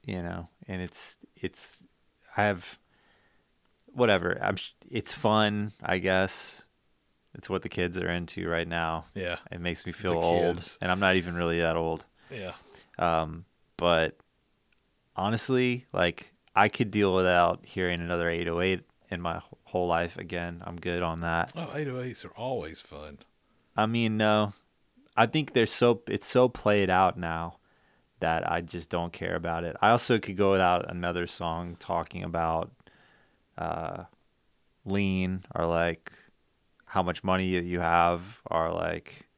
[0.04, 1.84] you know, and it's it's
[2.36, 2.78] I have
[3.86, 4.36] whatever.
[4.42, 4.56] I'm
[4.90, 6.64] it's fun, I guess.
[7.34, 9.04] It's what the kids are into right now.
[9.14, 9.36] Yeah.
[9.52, 12.06] It makes me feel old, and I'm not even really that old.
[12.28, 12.54] Yeah.
[12.98, 13.44] Um,
[13.76, 14.18] but
[15.18, 20.62] honestly, like I could deal without hearing another 808 in my whole life again.
[20.64, 21.52] I'm good on that.
[21.56, 23.18] Oh, 808s are always fun.
[23.76, 24.54] I mean, no,
[25.16, 27.58] I think they're so it's so played out now
[28.20, 29.76] that I just don't care about it.
[29.80, 32.72] I also could go without another song talking about
[33.56, 34.04] uh,
[34.84, 36.12] lean or like
[36.86, 39.28] how much money you- have or like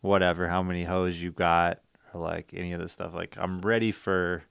[0.00, 1.80] whatever, how many hoes you got
[2.12, 3.14] or like any of this stuff.
[3.14, 4.42] Like I'm ready for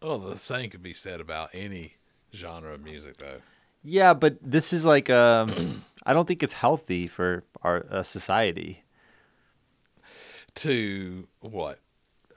[0.00, 1.96] Oh, the same could be said about any
[2.34, 3.40] genre of music, though.
[3.82, 8.84] Yeah, but this is like um I don't think it's healthy for our uh, society.
[10.56, 11.80] To what?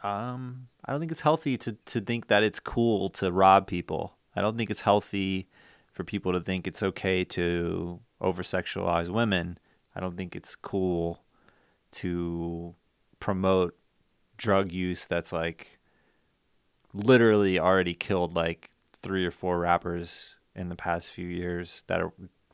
[0.04, 4.16] Um I don't think it's healthy to to think that it's cool to rob people.
[4.36, 5.48] I don't think it's healthy
[5.92, 9.58] for people to think it's okay to over sexualize women.
[9.96, 11.22] I don't think it's cool
[11.92, 12.76] to
[13.20, 13.76] promote
[14.38, 15.80] drug use that's like
[16.94, 18.70] literally already killed like
[19.02, 22.12] three or four rappers in the past few years that are,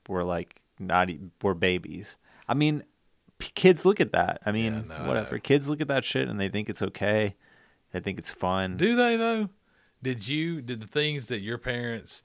[0.08, 1.10] were like not
[1.42, 2.18] were babies.
[2.48, 2.84] I mean,
[3.40, 4.40] p- kids look at that.
[4.46, 5.40] I mean, Yeah, no, whatever.
[5.40, 7.36] Kids look at that shit and they think it's okay.
[7.92, 8.78] They think it's fun.
[8.78, 9.50] Do they though?
[10.02, 12.22] Did you did the things that your parents,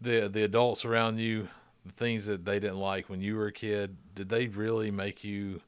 [0.00, 1.48] the the adults around you,
[1.86, 5.22] the things that they didn't like when you were a kid, did they really make
[5.22, 5.60] you?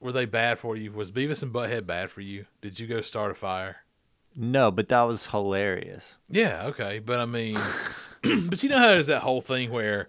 [0.00, 0.92] Were they bad for you?
[0.92, 2.46] Was Beavis and Butthead bad for you?
[2.60, 3.78] Did you go start a fire?
[4.40, 6.16] No, but that was hilarious.
[6.30, 7.58] Yeah, okay, but I mean,
[8.22, 10.08] but you know how there's that whole thing where,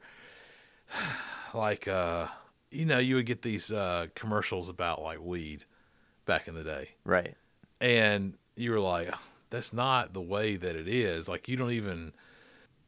[1.54, 2.28] like, uh,
[2.72, 5.66] you know, you would get these uh, commercials about like weed
[6.26, 7.36] back in the day, Right.
[7.82, 9.12] and you were like,
[9.50, 11.28] that's not the way that it is.
[11.28, 12.14] Like, you don't even.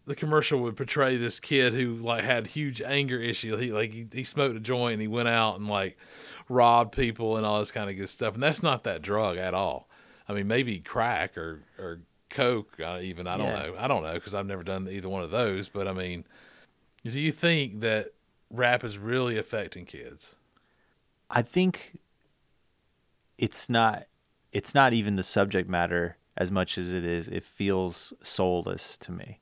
[0.06, 3.56] The commercial would portray this kid who like had huge anger issue.
[3.58, 5.96] He like he, he smoked a joint and he went out and like
[6.50, 8.34] robbed people and all this kind of good stuff.
[8.34, 9.88] And that's not that drug at all.
[10.32, 12.80] I mean, maybe crack or or coke.
[12.80, 13.68] Uh, even I don't Yeah.
[13.68, 13.76] know.
[13.78, 15.68] I don't know because I've never done either one of those.
[15.68, 16.26] But I mean,
[17.04, 18.14] do you think that
[18.50, 20.38] rap is really affecting kids?
[21.30, 21.98] I think
[23.38, 24.06] it's not
[24.54, 29.12] it's not even the subject matter as much as it is it feels soulless to
[29.12, 29.42] me.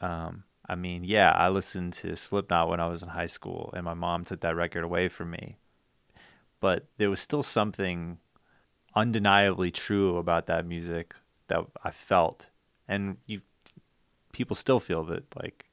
[0.00, 3.84] Um I mean, yeah, I listened to Slipknot when I was in high school and
[3.84, 5.58] my mom took that record away from me.
[6.58, 8.18] But there was still something
[8.94, 11.14] undeniably true about that music
[11.48, 12.50] that I felt
[12.88, 13.40] and you
[14.32, 15.70] people still feel that like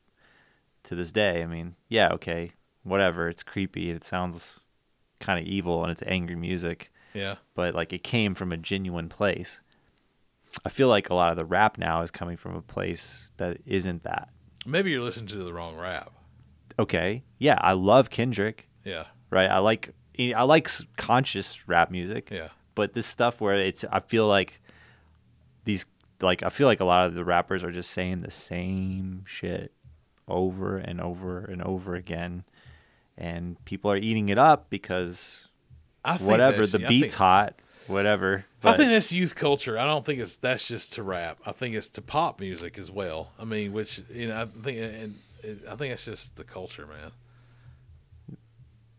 [0.83, 1.41] to this day.
[1.43, 2.51] I mean, yeah, okay,
[2.83, 3.27] whatever.
[3.29, 3.89] It's creepy.
[3.91, 4.59] It sounds
[5.19, 7.35] kind of evil and it's angry music, Yeah.
[7.55, 9.61] but like it came from a genuine place.
[10.65, 13.57] I feel like a lot of the rap now is coming from a place that
[13.65, 14.29] isn't that.
[14.65, 16.11] Maybe you're listening to the wrong rap.
[16.77, 19.05] Okay, yeah, I love Kendrick, Yeah.
[19.29, 19.49] right?
[19.49, 22.49] I like I like conscious rap music, Yeah.
[22.75, 24.61] But this stuff where it's I feel like
[25.65, 25.85] these
[26.21, 29.71] like I feel like a lot of the rappers are just saying the same shit
[30.27, 32.43] over and over and over again,
[33.17, 35.47] and people are eating it up because
[36.05, 37.55] I think whatever the beat's think- hot,
[37.87, 38.45] whatever.
[38.63, 39.77] I think that's youth culture.
[39.79, 41.39] I don't think it's that's just to rap.
[41.45, 43.31] I think it's to pop music as well.
[43.39, 46.85] I mean, which you know, I think and, and I think it's just the culture,
[46.85, 47.11] man.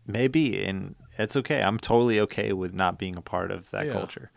[0.05, 1.61] maybe, and it's okay.
[1.61, 3.93] I'm totally okay with not being a part of that Yeah.
[3.93, 4.31] culture.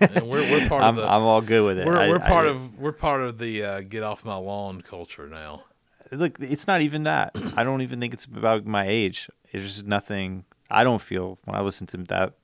[0.00, 1.86] And we're we're part I'm of the I'm all good with it.
[1.86, 5.28] we're we're part I- of we're part of the uh, get off my lawn culture
[5.28, 5.64] now.
[6.10, 7.32] look, it's not even that.
[7.56, 9.28] I don't even think it's about my age.
[9.50, 10.44] It's just nothing.
[10.70, 12.34] I don't feel when I listen to that.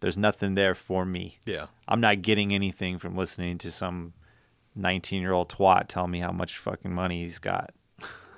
[0.00, 1.38] There's nothing there for me.
[1.46, 4.12] Yeah, I'm not getting anything from listening to some
[4.74, 7.72] 19 year old twat tell me how much fucking money he's got.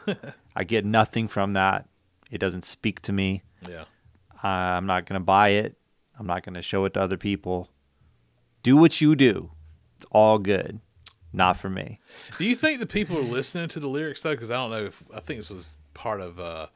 [0.56, 1.88] I get nothing from that.
[2.30, 3.42] It doesn't speak to me.
[3.68, 3.84] yeah.
[4.42, 5.76] I'm not gonna buy it.
[6.18, 7.70] I'm not gonna show it to other people.
[8.62, 9.50] Do what you do.
[9.96, 10.80] It's all good.
[11.32, 12.00] Not for me.
[12.38, 14.32] Do you think the people are listening to the lyrics though?
[14.32, 14.86] Because I don't know.
[14.86, 16.68] if I think this was part of uh,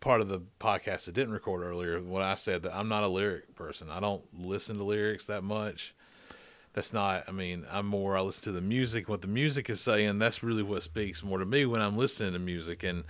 [0.00, 3.08] part of the podcast that didn't record earlier when I said that I'm not a
[3.08, 3.90] lyric person.
[3.90, 5.94] I don't listen to lyrics that much.
[6.74, 7.24] That's not.
[7.28, 8.16] I mean, I'm more.
[8.16, 9.08] I listen to the music.
[9.08, 10.18] What the music is saying.
[10.18, 12.82] That's really what speaks more to me when I'm listening to music.
[12.82, 13.04] And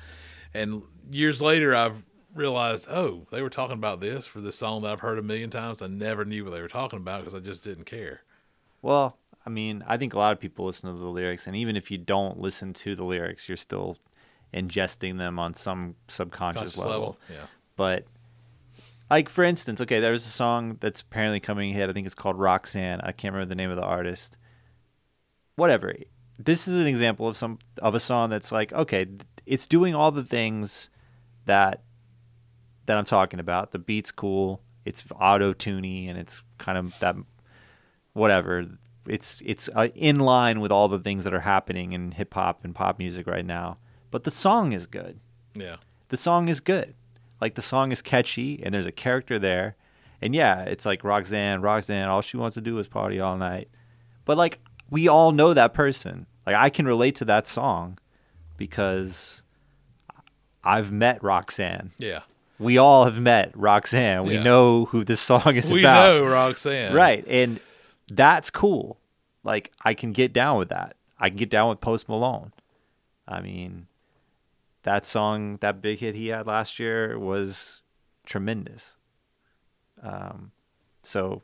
[0.53, 4.93] and years later, I've realized, oh, they were talking about this for this song that
[4.93, 5.81] I've heard a million times.
[5.81, 8.23] I never knew what they were talking about because I just didn't care.
[8.83, 11.77] Well, I mean, I think a lot of people listen to the lyrics, and even
[11.77, 13.99] if you don't listen to the lyrics, you're still
[14.53, 16.93] ingesting them on some subconscious level.
[16.93, 17.47] level, yeah.
[17.77, 18.07] But,
[19.11, 21.89] like for instance, okay, there's a song that's apparently coming hit.
[21.89, 23.01] I think it's called Roxanne.
[23.01, 24.39] I can't remember the name of the artist.
[25.57, 25.95] Whatever.
[26.39, 29.07] This is an example of some of a song that's like, okay,
[29.47, 30.91] it's doing all the things
[31.45, 31.84] that
[32.87, 33.73] that I'm talking about.
[33.73, 34.61] The beat's cool.
[34.85, 37.17] It's auto tuney, and it's kind of that
[38.13, 38.67] whatever.
[39.07, 42.65] It's it's uh, in line with all the things that are happening in hip hop
[42.65, 43.79] and pop music right now.
[44.11, 45.21] But the song is good.
[45.55, 45.77] Yeah.
[46.09, 46.95] The song is good.
[47.41, 49.77] Like the song is catchy, and there's a character there.
[50.23, 51.61] And yeah, it's like Roxanne.
[51.61, 53.69] Roxanne, all she wants to do is party all night.
[54.25, 56.27] But like we all know that person.
[56.47, 57.99] Like I can relate to that song
[58.57, 59.43] because
[60.63, 61.91] I've met Roxanne.
[61.99, 62.21] Yeah.
[62.59, 64.25] We all have met Roxanne.
[64.25, 64.43] We Yeah.
[64.43, 66.15] know who this song is We about.
[66.15, 66.95] We know Roxanne.
[66.95, 67.25] Right.
[67.29, 67.61] And
[68.09, 68.99] that's cool.
[69.43, 70.97] Like I can get down with that.
[71.19, 72.53] I can get down with Post Malone.
[73.27, 73.87] I mean,
[74.83, 77.83] that song, that big hit he had last year was
[78.27, 78.97] tremendous.
[80.03, 80.53] Um,
[81.03, 81.43] so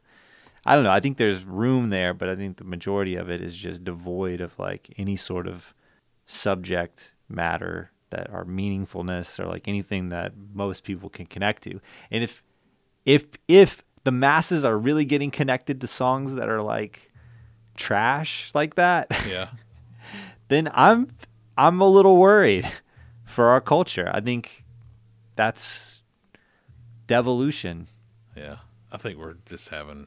[0.67, 0.91] I don't know.
[0.91, 4.41] I think there's room there, but I think the majority of it is just devoid
[4.41, 5.75] of like any sort of
[6.27, 11.81] subject matter that are meaningfulness or like anything that most people can connect to.
[12.11, 12.43] And if
[13.05, 17.11] if if the masses are really getting connected to songs that are like
[17.77, 19.49] trash like that, Yeah.
[20.49, 21.09] then I'm
[21.57, 22.67] I'm a little worried
[23.25, 24.11] for our culture.
[24.13, 24.65] I think
[25.37, 26.03] that's
[27.07, 27.87] devolution.
[28.37, 28.57] Yeah.
[28.93, 30.07] I think we're just having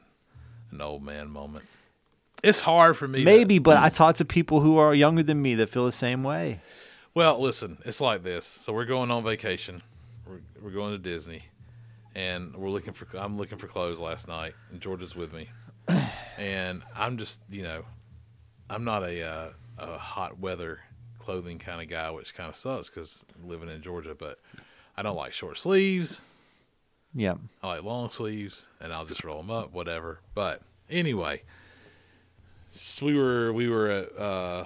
[0.70, 1.64] an old man moment.
[2.42, 3.20] It's hard for me.
[3.20, 3.94] to- Maybe, but I mm.
[3.94, 6.60] talk to people who are younger than me that feel the same way.
[7.14, 8.44] Well, listen, it's like this.
[8.44, 9.82] So we're going on vacation.
[10.26, 11.44] We're, we're going to Disney,
[12.12, 13.06] and we're looking for.
[13.16, 15.48] I'm looking for clothes last night, and Georgia's with me,
[16.38, 17.84] and I'm just, you know,
[18.68, 19.48] I'm not a uh,
[19.78, 20.80] a hot weather
[21.20, 24.16] clothing kind of guy, which kind of sucks because living in Georgia.
[24.16, 24.40] But
[24.96, 26.20] I don't like short sleeves.
[27.14, 27.34] Yeah.
[27.62, 30.18] I like long sleeves, and I'll just roll them up, whatever.
[30.34, 31.42] But anyway,
[32.70, 34.64] so we were we were uh,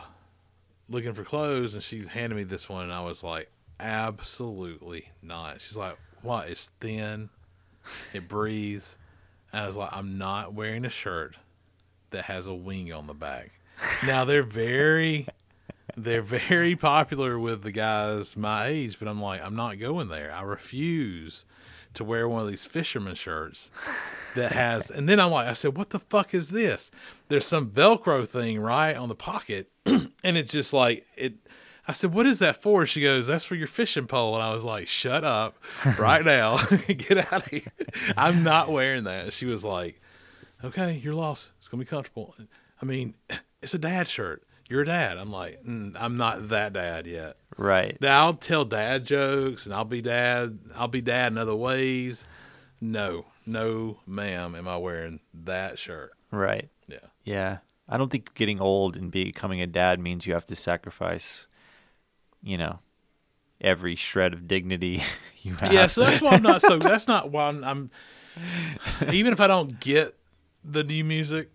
[0.89, 5.61] looking for clothes, and she handed me this one, and I was like, absolutely not.
[5.61, 6.49] She's like, what?
[6.49, 7.31] It's thin,
[8.13, 8.97] it breathes.
[9.53, 11.37] And I was like, I'm not wearing a shirt
[12.11, 13.51] that has a wing on the back.
[14.07, 15.27] Now they're very.
[15.97, 20.31] They're very popular with the guys my age, but I'm like, I'm not going there.
[20.33, 21.45] I refuse
[21.95, 23.71] to wear one of these fisherman shirts
[24.35, 26.91] that has and then I'm like I said what the fuck is this?
[27.29, 31.35] There's some velcro thing right on the pocket and it's just like it
[31.87, 32.87] I said what is that for?
[32.87, 34.35] She goes that's for your fishing pole.
[34.35, 35.59] And I was like shut up
[35.99, 36.59] right now.
[36.87, 37.73] Get out of here.
[38.17, 39.33] I'm not wearing that.
[39.33, 40.01] She was like
[40.63, 41.51] okay you're lost.
[41.59, 42.35] It's going to be comfortable.
[42.81, 43.15] I mean
[43.63, 47.99] it's a dad shirt you're dad I'm like mm, I'm not that dad yet Right.
[48.01, 50.61] now, I'll tell dad jokes and I'll be dad.
[50.77, 52.25] I'll be dad in other ways.
[52.81, 54.55] No, no, ma'am.
[54.55, 56.13] Am I wearing that shirt?
[56.31, 56.69] Right.
[56.87, 56.99] Yeah.
[57.25, 57.59] Yeah.
[57.89, 61.49] I don't think getting old and becoming a dad means you have to sacrifice,
[62.45, 62.79] you know,
[63.61, 65.03] every shred of dignity
[65.43, 65.73] you have.
[65.73, 65.89] Yeah.
[65.89, 66.79] So that's why I'm not so.
[66.79, 67.65] That's not why I'm.
[67.65, 67.91] I'm
[69.13, 70.17] even if I don't get
[70.63, 71.51] the new music,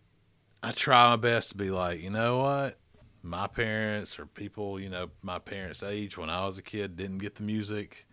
[0.62, 2.78] I try my best to be like, you know what?
[3.24, 7.20] My parents or people, you know, my parents' age when I was a kid didn't
[7.20, 8.06] get the music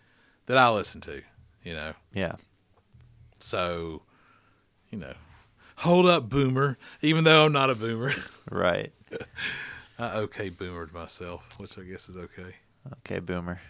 [0.46, 1.22] that I listened to,
[1.64, 1.94] you know.
[2.14, 2.36] Yeah.
[3.40, 4.02] So,
[4.90, 5.14] you know,
[5.78, 6.78] hold up, boomer.
[7.02, 8.12] Even though I'm not a boomer,
[8.50, 8.92] Right.
[9.98, 12.54] I okay boomered myself, which I guess is okay.
[12.98, 13.60] Okay, boomer.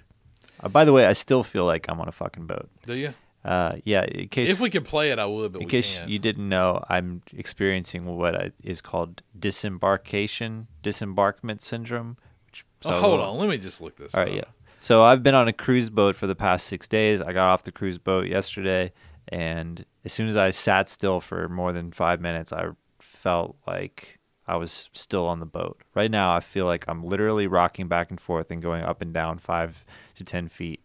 [0.63, 2.69] Uh, by the way, I still feel like I'm on a fucking boat.
[2.87, 3.15] Do you?
[3.45, 4.05] Uh, yeah.
[4.05, 6.11] In case If we could play it, I would, in case can't.
[6.11, 12.17] you didn't know, I'm experiencing what I, is called disembarkation, disembarkment syndrome.
[12.47, 14.27] Which, oh, hold on, let me just look this All up.
[14.27, 14.45] right, yeah.
[14.81, 17.21] So I've been on a cruise boat for the past six days.
[17.21, 18.93] I got off the cruise boat yesterday,
[19.29, 24.19] and as soon as I sat still for more than five minutes, I felt like
[24.47, 25.81] I was still on the boat.
[25.95, 29.13] Right now, I feel like I'm literally rocking back and forth and going up and
[29.13, 29.85] down five
[30.17, 30.81] to ten feet.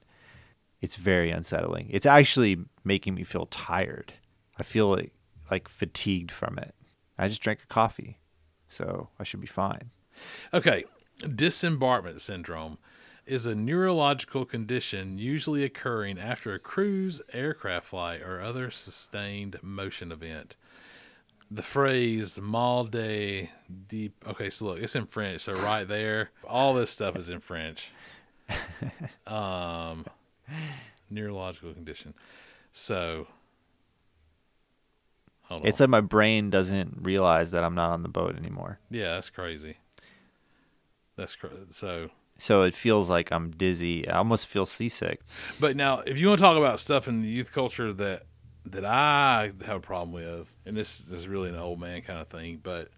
[0.82, 1.90] It's very unsettling.
[1.90, 4.14] It's actually making me feel tired.
[4.58, 5.14] I feel like,
[5.50, 6.76] like fatigued from it.
[7.18, 8.20] I just drank a coffee,
[8.68, 9.92] so I should be fine.
[10.54, 10.84] Okay,
[11.22, 12.78] disembarkment syndrome
[13.26, 20.12] is a neurological condition usually occurring after a cruise, aircraft flight, or other sustained motion
[20.12, 20.56] event.
[21.50, 23.50] The phrase mal de
[23.88, 24.24] deep.
[24.28, 25.42] Okay, so look, it's in French.
[25.42, 27.92] So right there, all this stuff is in French.
[29.28, 30.06] Um,
[31.10, 32.14] neurological condition.
[32.72, 33.28] So.
[35.64, 38.80] It's like my brain doesn't realize that I'm not on the boat anymore.
[38.90, 39.78] yeah, that's crazy.
[41.18, 42.10] That's cra- so.
[42.38, 44.08] So it feels like I'm dizzy.
[44.10, 45.22] I almost feel seasick.
[45.60, 48.24] But now, if you want to talk about stuff in the youth culture that
[48.66, 52.20] that I have a problem with, and this, this is really an old man kind
[52.20, 52.90] of thing, but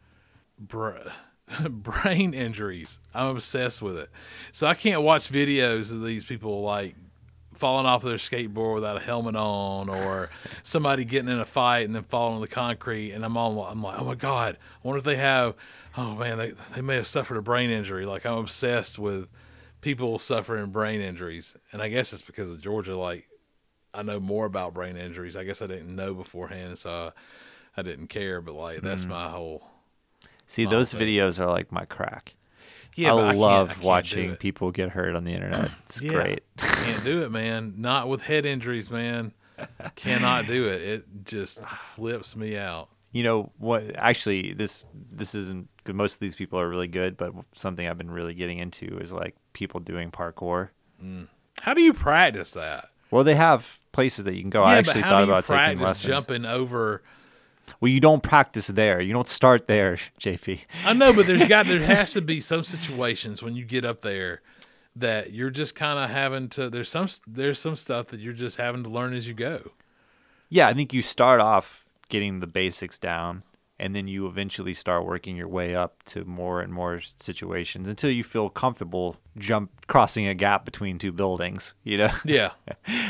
[0.58, 0.92] br-
[1.70, 4.10] brain injuries, I'm obsessed with it.
[4.54, 6.96] So I can't watch videos of these people like
[7.58, 10.30] falling off of their skateboard without a helmet on, or
[10.64, 13.82] somebody getting in a fight and then falling on the concrete, and I'm all I'm
[13.82, 15.56] like, oh my god, I wonder if they have,
[15.98, 18.06] oh man, they they may have suffered a brain injury.
[18.06, 19.28] Like I'm obsessed with
[19.82, 22.98] people suffering brain injuries, and I guess it's because of Georgia.
[22.98, 23.28] Like
[23.94, 25.36] I know more about brain injuries.
[25.36, 27.12] I guess I didn't know beforehand, so
[27.76, 28.42] I, I didn't care.
[28.42, 29.10] But like that's mm.
[29.10, 29.64] my whole.
[30.46, 32.36] See, Oh, those videos are like my crack.
[32.98, 35.72] Yeah, I love I can't do watching people get hurt on the internet.
[35.86, 36.12] It's Yeah.
[36.12, 36.44] great.
[36.58, 37.76] Can't do it, man.
[37.78, 39.34] Not with head injuries, man.
[39.96, 40.82] Cannot do it.
[40.82, 42.90] It just flips me out.
[43.12, 43.96] You know what?
[43.96, 45.70] Actually, this this isn't.
[45.88, 49.14] Most of these people are really good, but something I've been really getting into is
[49.14, 50.70] like people doing parkour.
[51.04, 51.28] Mm.
[51.62, 52.90] How do you practice that?
[53.10, 54.64] Well, they have places that you can go.
[54.64, 56.08] I actually thought about taking lessons.
[56.08, 57.02] jumping over.
[57.80, 59.00] Well, you don't practice there.
[59.02, 60.60] You don't start there, JP.
[60.86, 64.02] I know, but there's got there has to be some situations when you get up
[64.02, 64.42] there
[64.96, 66.70] that you're just kind of having to.
[66.70, 69.72] There's some there's some stuff that you're just having to learn as you go.
[70.50, 73.44] Yeah, I think you start off getting the basics down,
[73.80, 78.10] and then you eventually start working your way up to more and more situations until
[78.10, 81.74] you feel comfortable jump crossing a gap between two buildings.
[81.84, 82.52] You know, Yeah,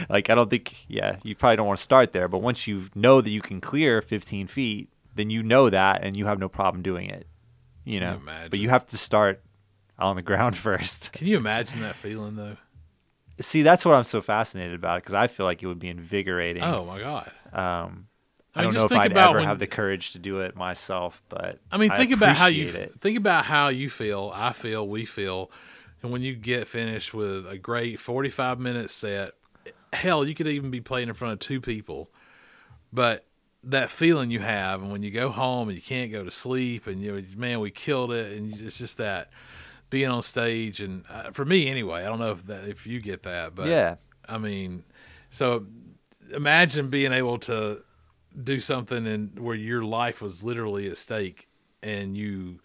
[0.09, 2.85] like I don't think, yeah, you probably don't want to start there, but once you
[2.95, 6.49] know that you can clear 15 feet, then you know that, and you have no
[6.49, 7.27] problem doing it.
[7.85, 8.49] You know, imagine?
[8.49, 9.41] but you have to start
[9.97, 11.13] on the ground first.
[11.13, 12.57] can you imagine that feeling though?
[13.39, 16.63] See, that's what I'm so fascinated about because I feel like it would be invigorating.
[16.63, 17.31] Oh my god.
[17.53, 18.07] Um,
[18.57, 20.39] I I don't just know if think I'd ever when- have the courage to do
[20.41, 22.93] it myself, but I mean, think about how you it.
[22.99, 24.31] think about how you feel.
[24.33, 24.87] I feel.
[24.87, 25.51] We feel.
[26.03, 29.31] And when you get finished with a great forty-five minute set,
[29.93, 32.09] hell, you could even be playing in front of two people.
[32.93, 33.25] But
[33.63, 36.87] that feeling you have, and when you go home and you can't go to sleep,
[36.87, 39.29] and you man, we killed it, and it's just that
[39.89, 40.79] being on stage.
[40.81, 43.67] And uh, for me, anyway, I don't know if that if you get that, but
[43.67, 43.95] Yeah.
[44.29, 44.83] I mean,
[45.29, 45.65] so
[46.33, 47.81] imagine being able to
[48.41, 51.47] do something and where your life was literally at stake
[51.81, 52.59] and you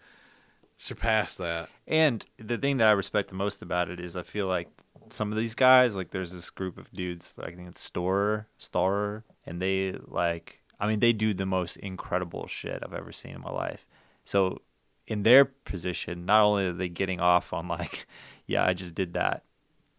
[0.77, 1.69] surpass that.
[1.87, 4.69] And the thing that I respect the most about it is I feel like
[5.09, 9.23] some of these guys, like there's this group of dudes, I think it's Storror, Starer,
[9.45, 13.41] and they like, I mean, they do the most incredible shit I've ever seen in
[13.41, 13.85] my life.
[14.25, 14.61] So
[15.07, 18.05] in their position, not only are they getting off on like,
[18.47, 19.43] yeah, I just did that,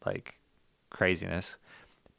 [0.05, 0.39] like
[0.91, 1.59] craziness,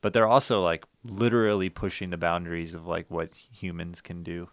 [0.02, 4.50] but they're also like literally pushing the boundaries of like what humans can do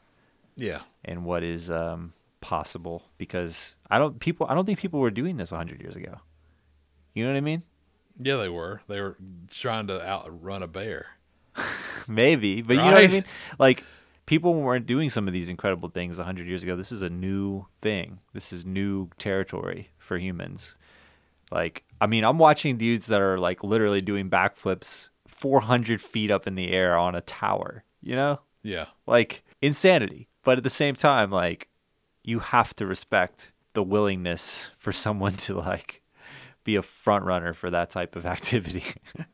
[0.57, 0.83] Yeah.
[1.05, 5.37] and what is um, possible because I don't people I don't think people were doing
[5.39, 6.21] this 100 years ago.
[7.15, 7.63] You know what I mean?
[8.19, 8.83] Yeah, they were.
[8.89, 9.17] They were
[9.51, 11.07] trying to outrun a bear.
[12.09, 13.25] Maybe, but you know what I mean?
[13.59, 13.85] Like
[14.27, 16.77] people weren't doing some of these incredible things 100 years ago.
[16.77, 18.19] This is a new thing.
[18.33, 20.75] This is new territory for humans.
[21.51, 25.09] Like I mean, I'm watching dudes that are like literally doing backflips
[25.43, 28.41] 400 feet up in the air on a tower, you know?
[28.65, 28.87] Yeah.
[29.09, 31.69] like insanity but at the same time like
[32.23, 36.01] you have to respect the willingness for someone to like
[36.63, 38.85] be a front runner for that type of activity.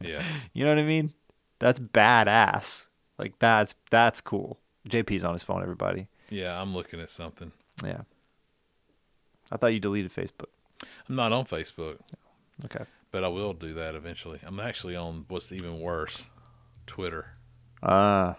[0.01, 0.23] Yeah.
[0.55, 1.13] you know what I mean?
[1.59, 2.87] That's badass.
[3.19, 4.59] Like that's that's cool.
[4.89, 6.09] JP's on his phone, everybody.
[6.31, 7.53] Yeah, I'm looking at something.
[7.85, 8.03] Yeah.
[9.53, 10.53] I thought you deleted Facebook.
[11.09, 11.99] I'm not on Facebook,
[12.65, 12.85] Okay.
[13.11, 14.41] But I will do that eventually.
[14.43, 16.29] I'm actually on what's even worse,
[16.87, 17.33] Twitter.
[17.83, 18.37] Ah.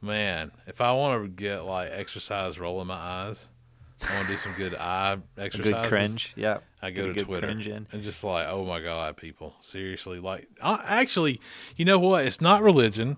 [0.00, 3.48] Man, if I want to get like exercise rolling my eyes,
[4.08, 5.72] I want to do some good eye exercises.
[5.72, 6.32] good cringe.
[6.36, 6.58] Yeah.
[6.80, 10.82] I go to good Twitter and just like, oh my god, people, seriously, like, I,
[11.00, 11.40] actually,
[11.76, 12.24] you know what?
[12.24, 13.16] It's not religion,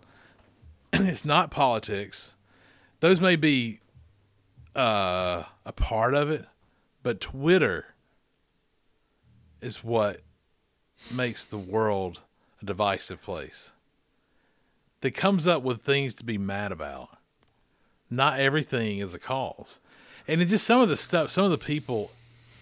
[0.92, 2.36] it's not politics.
[3.00, 3.80] Those may be
[4.74, 6.46] uh, a part of it,
[7.02, 7.94] but Twitter
[9.60, 10.20] is what
[11.12, 12.20] makes the world
[12.60, 13.72] a divisive place.
[15.00, 17.16] That comes up with things to be mad about.
[18.10, 19.80] Not everything is a cause,
[20.26, 22.10] and it just some of the stuff, some of the people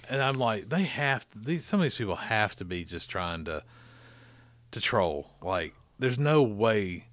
[0.08, 1.64] and I'm like, they have these.
[1.64, 3.62] Some of these people have to be just trying to
[4.70, 5.30] to troll.
[5.42, 7.06] Like, there's no way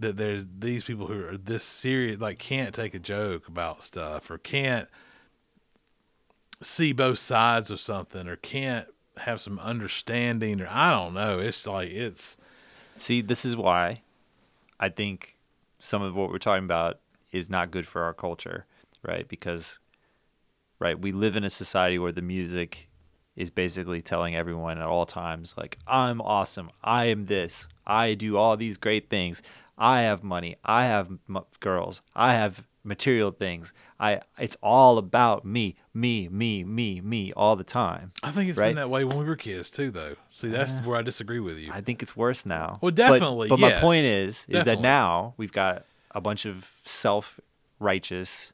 [0.00, 4.30] that there's these people who are this serious, like, can't take a joke about stuff
[4.30, 4.88] or can't
[6.62, 8.88] see both sides of something or can't
[9.18, 11.38] have some understanding or I don't know.
[11.38, 12.36] It's like it's
[12.96, 14.02] See, this is why
[14.80, 15.36] I think
[15.78, 16.98] some of what we're talking about
[17.30, 18.64] is not good for our culture,
[19.02, 19.28] right?
[19.28, 19.80] Because,
[20.78, 22.88] right, we live in a society where the music
[23.36, 26.70] is basically telling everyone at all times, like, I'm awesome.
[26.82, 27.68] I am this.
[27.86, 29.42] I do all these great things.
[29.76, 30.56] I have money.
[30.64, 32.00] I have m- girls.
[32.14, 33.72] I have material things.
[34.00, 34.20] I.
[34.38, 38.10] It's all about me, me, me, me, me, all the time.
[38.22, 38.68] I think it's Right.
[38.68, 40.16] been that way when we were kids too, though.
[40.30, 41.70] See, that's where I disagree with you.
[41.72, 42.78] I think it's worse now.
[42.80, 43.80] Well, definitely, But, my yes.
[43.80, 48.52] point is, is that now we've got a bunch of self-righteous,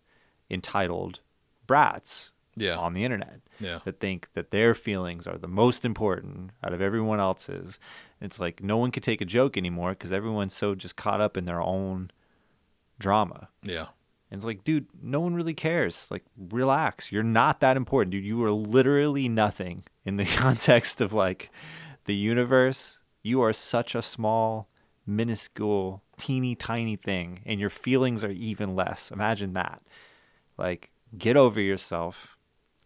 [0.51, 1.20] entitled
[1.66, 2.76] brats Yeah.
[2.76, 3.80] on the internet Yeah.
[3.85, 7.78] that think that their feelings are the most important out of everyone else's.
[8.20, 11.37] It's like no one can take a joke anymore because everyone's so just caught up
[11.37, 12.11] in their own
[12.99, 13.49] drama.
[13.62, 13.87] yeah.
[14.33, 16.11] And it's like, dude, no one really cares.
[16.11, 17.12] Like, relax.
[17.12, 18.24] You're not that important, dude.
[18.24, 21.51] You are literally nothing in the context of like
[22.07, 23.01] the universe.
[23.22, 24.70] You are such a small,
[25.07, 29.11] minuscule, teeny tiny thing, and your feelings are even less.
[29.11, 29.83] Imagine that.
[30.57, 32.39] Like, get over yourself,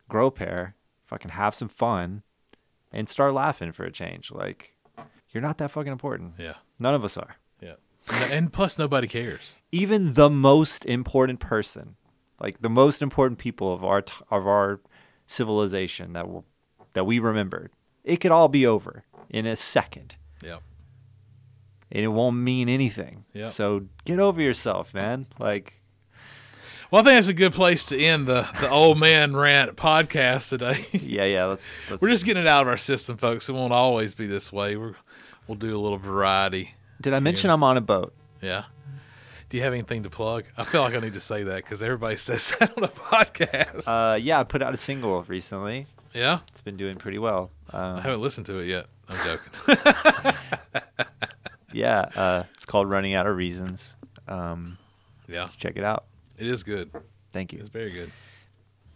[0.09, 0.75] grow a pair,
[1.05, 2.25] fucking have some fun,
[2.91, 4.33] and start laughing for a change.
[4.33, 4.77] Like,
[5.31, 6.35] you're not that fucking important.
[6.41, 6.55] Yeah.
[6.81, 7.37] None of us are.
[8.31, 9.55] And plus, nobody cares.
[9.73, 11.97] even the most important person,
[12.41, 14.81] like the most important people of our t- of our
[15.27, 16.45] civilization that will
[16.93, 17.73] that we remembered,
[18.05, 20.59] it could all be over in a second, Yeah.
[21.91, 23.25] and it won't mean anything.
[23.35, 23.49] Yeah.
[23.49, 25.27] So get over yourself, man.
[25.39, 25.83] Like,
[26.91, 30.49] Well, I think that's a good place to end the, the old man rant podcast
[30.51, 30.87] today.
[30.93, 31.45] yeah, yeah.
[31.47, 31.69] Let's.
[31.91, 33.49] let's We're just getting it out of our system, folks.
[33.49, 34.77] It won't always be this way.
[34.77, 34.95] We're,
[35.49, 36.75] we'll do a little variety.
[37.01, 38.15] Did I mention I'm on a boat?
[38.43, 38.65] Yeah.
[39.49, 40.45] Do you have anything to plug?
[40.57, 43.85] I feel like I need to say that because everybody says that on a podcast.
[43.87, 45.87] Uh, yeah, I put out a single recently.
[46.13, 46.41] yeah.
[46.49, 47.51] It's been doing pretty well.
[47.73, 48.87] I Um, haven't listened to it yet.
[49.09, 50.35] I'm joking.
[51.73, 53.97] yeah, uh, it's called "Running Out of Reasons."
[54.29, 54.79] Um,
[55.29, 55.49] yeah.
[55.57, 56.05] check it out.
[56.39, 56.91] It is good.
[57.33, 57.61] Thank you.
[57.61, 58.11] It's very good.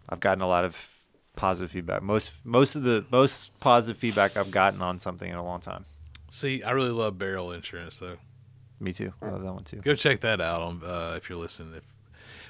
[0.09, 0.77] I've gotten a lot of
[1.37, 2.03] positive feedback.
[2.03, 5.85] Most most of the most positive feedback I've gotten on something in a long time.
[6.31, 8.17] See, I really love Burial Insurance, though.
[8.79, 9.13] Me too.
[9.21, 9.77] I love that one too.
[9.79, 11.75] Go check that out on uh, if you're listening.
[11.75, 11.85] If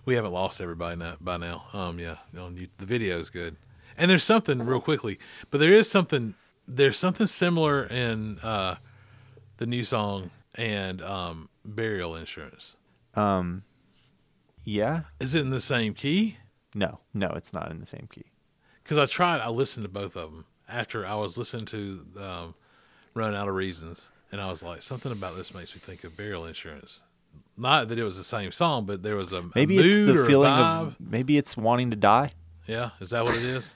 [0.04, 3.56] we haven't lost everybody now, by now, um, yeah, on you, the video is good.
[3.96, 5.18] And there's something real quickly,
[5.50, 6.34] but there is something.
[6.68, 8.76] There's something similar in uh,
[9.56, 12.76] the new song and um, Burial Insurance.
[13.14, 13.64] Um,
[14.62, 15.02] yeah.
[15.18, 16.36] Is it in the same key?
[16.74, 18.26] No, no, it's not in the same key.
[18.84, 19.40] Because I tried.
[19.40, 22.54] I listened to both of them after I was listening to um,
[23.14, 26.16] Run Out of Reasons, and I was like, something about this makes me think of
[26.16, 27.02] Burial Insurance.
[27.56, 30.11] Not that it was the same song, but there was a a Maybe it's mood
[30.11, 32.32] or the a feeling of maybe it's wanting to die.
[32.66, 33.74] Yeah, is that what it is?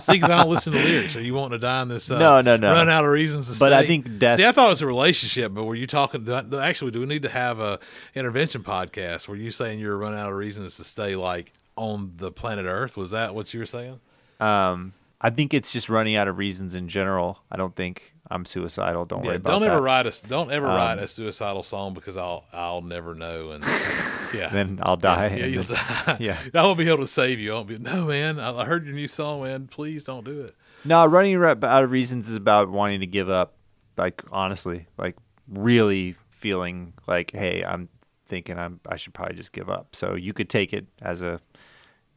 [0.00, 1.16] See, because I don't listen to lyrics.
[1.16, 2.08] Are you wanting to die in this?
[2.10, 2.70] Uh, No, no, no.
[2.72, 4.86] Run out of reasons to But I think death- See, I thought it was a
[4.86, 6.24] relationship, but were you talking?
[6.24, 7.80] Do I, actually, do we need to have a
[8.14, 9.26] intervention podcast?
[9.26, 12.96] Were you saying you're running out of reasons to stay like on the planet Earth?
[12.96, 13.98] Was that what you were saying?
[14.38, 17.40] Um, I think it's just running out of reasons in general.
[17.50, 19.04] I don't think I'm suicidal.
[19.06, 19.70] Don't worry Yeah, about don't that.
[19.70, 23.52] ever write a don't ever Um, write a suicidal song because I'll I'll never know
[23.52, 23.64] and
[24.34, 25.28] yeah Then I'll die.
[25.28, 26.38] yeah and you'll then- die yeah.
[26.54, 28.84] I won't be able to save you I won't be no man I I heard
[28.84, 30.54] your new song man please don't do it
[30.84, 33.54] No, running out of reasons is about wanting to give up.
[33.96, 35.16] Like honestly, like
[35.48, 37.88] really feeling like, hey, I'm
[38.26, 39.94] thinking I'm I should probably just give up.
[39.96, 41.40] So you could take it as a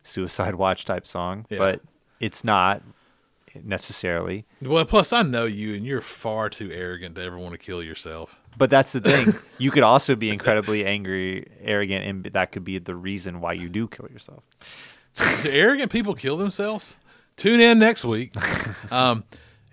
[0.03, 1.57] suicide watch type song, Yeah.
[1.59, 1.81] but
[2.19, 2.81] it's not
[3.63, 4.45] necessarily.
[4.61, 7.81] Well, plus I know you, and you're far too arrogant to ever want to kill
[7.83, 8.39] yourself.
[8.57, 9.33] But that's the thing.
[9.57, 13.69] you could also be incredibly angry, arrogant, and that could be the reason why you
[13.69, 14.43] do kill yourself.
[15.43, 16.97] Do arrogant people kill themselves?
[17.35, 18.33] Tune in next week.
[18.91, 19.23] Um,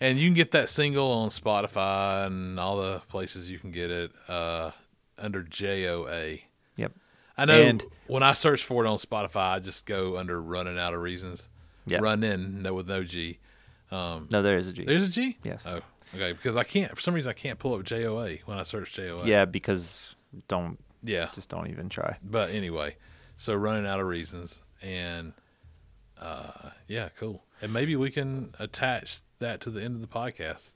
[0.00, 3.90] and you can get that single on Spotify and all the places you can get
[3.90, 4.72] it uh,
[5.18, 6.40] under JOA.
[6.76, 6.92] Yep.
[7.38, 10.78] I know And- when I search for it on Spotify, I just go under running
[10.78, 11.48] out of reasons.
[11.86, 11.98] Yeah.
[11.98, 13.38] Run in, no, with no G.
[13.92, 14.84] No, there is a G.
[14.84, 15.38] There's a G?
[15.44, 15.64] Yes.
[15.66, 15.80] Oh,
[16.14, 16.32] okay.
[16.32, 19.24] Because I can't, for some reason, I can't pull up JOA when I search JOA.
[19.26, 20.16] yeah, because
[20.48, 21.28] don't Yeah.
[21.34, 22.16] just don't even try.
[22.22, 22.96] But anyway,
[23.36, 25.32] so running out of reasons, and
[26.20, 27.44] uh, yeah, cool.
[27.62, 30.74] And maybe we can attach that to the end of the podcast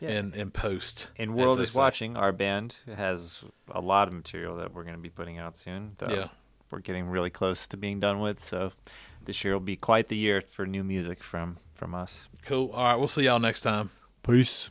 [0.00, 0.10] Yeah.
[0.10, 1.08] and and post.
[1.16, 1.78] And World is say.
[1.78, 2.16] watching.
[2.16, 5.94] Our band has a lot of material that we're going to be putting out soon.
[5.98, 6.28] That Yeah.
[6.70, 8.42] we're getting really close to being done with.
[8.42, 8.72] So
[9.30, 12.28] this year will be quite the year for new music from from us.
[12.42, 12.72] Cool.
[12.72, 13.90] All right, we'll see y'all next time.
[14.24, 14.68] Peace.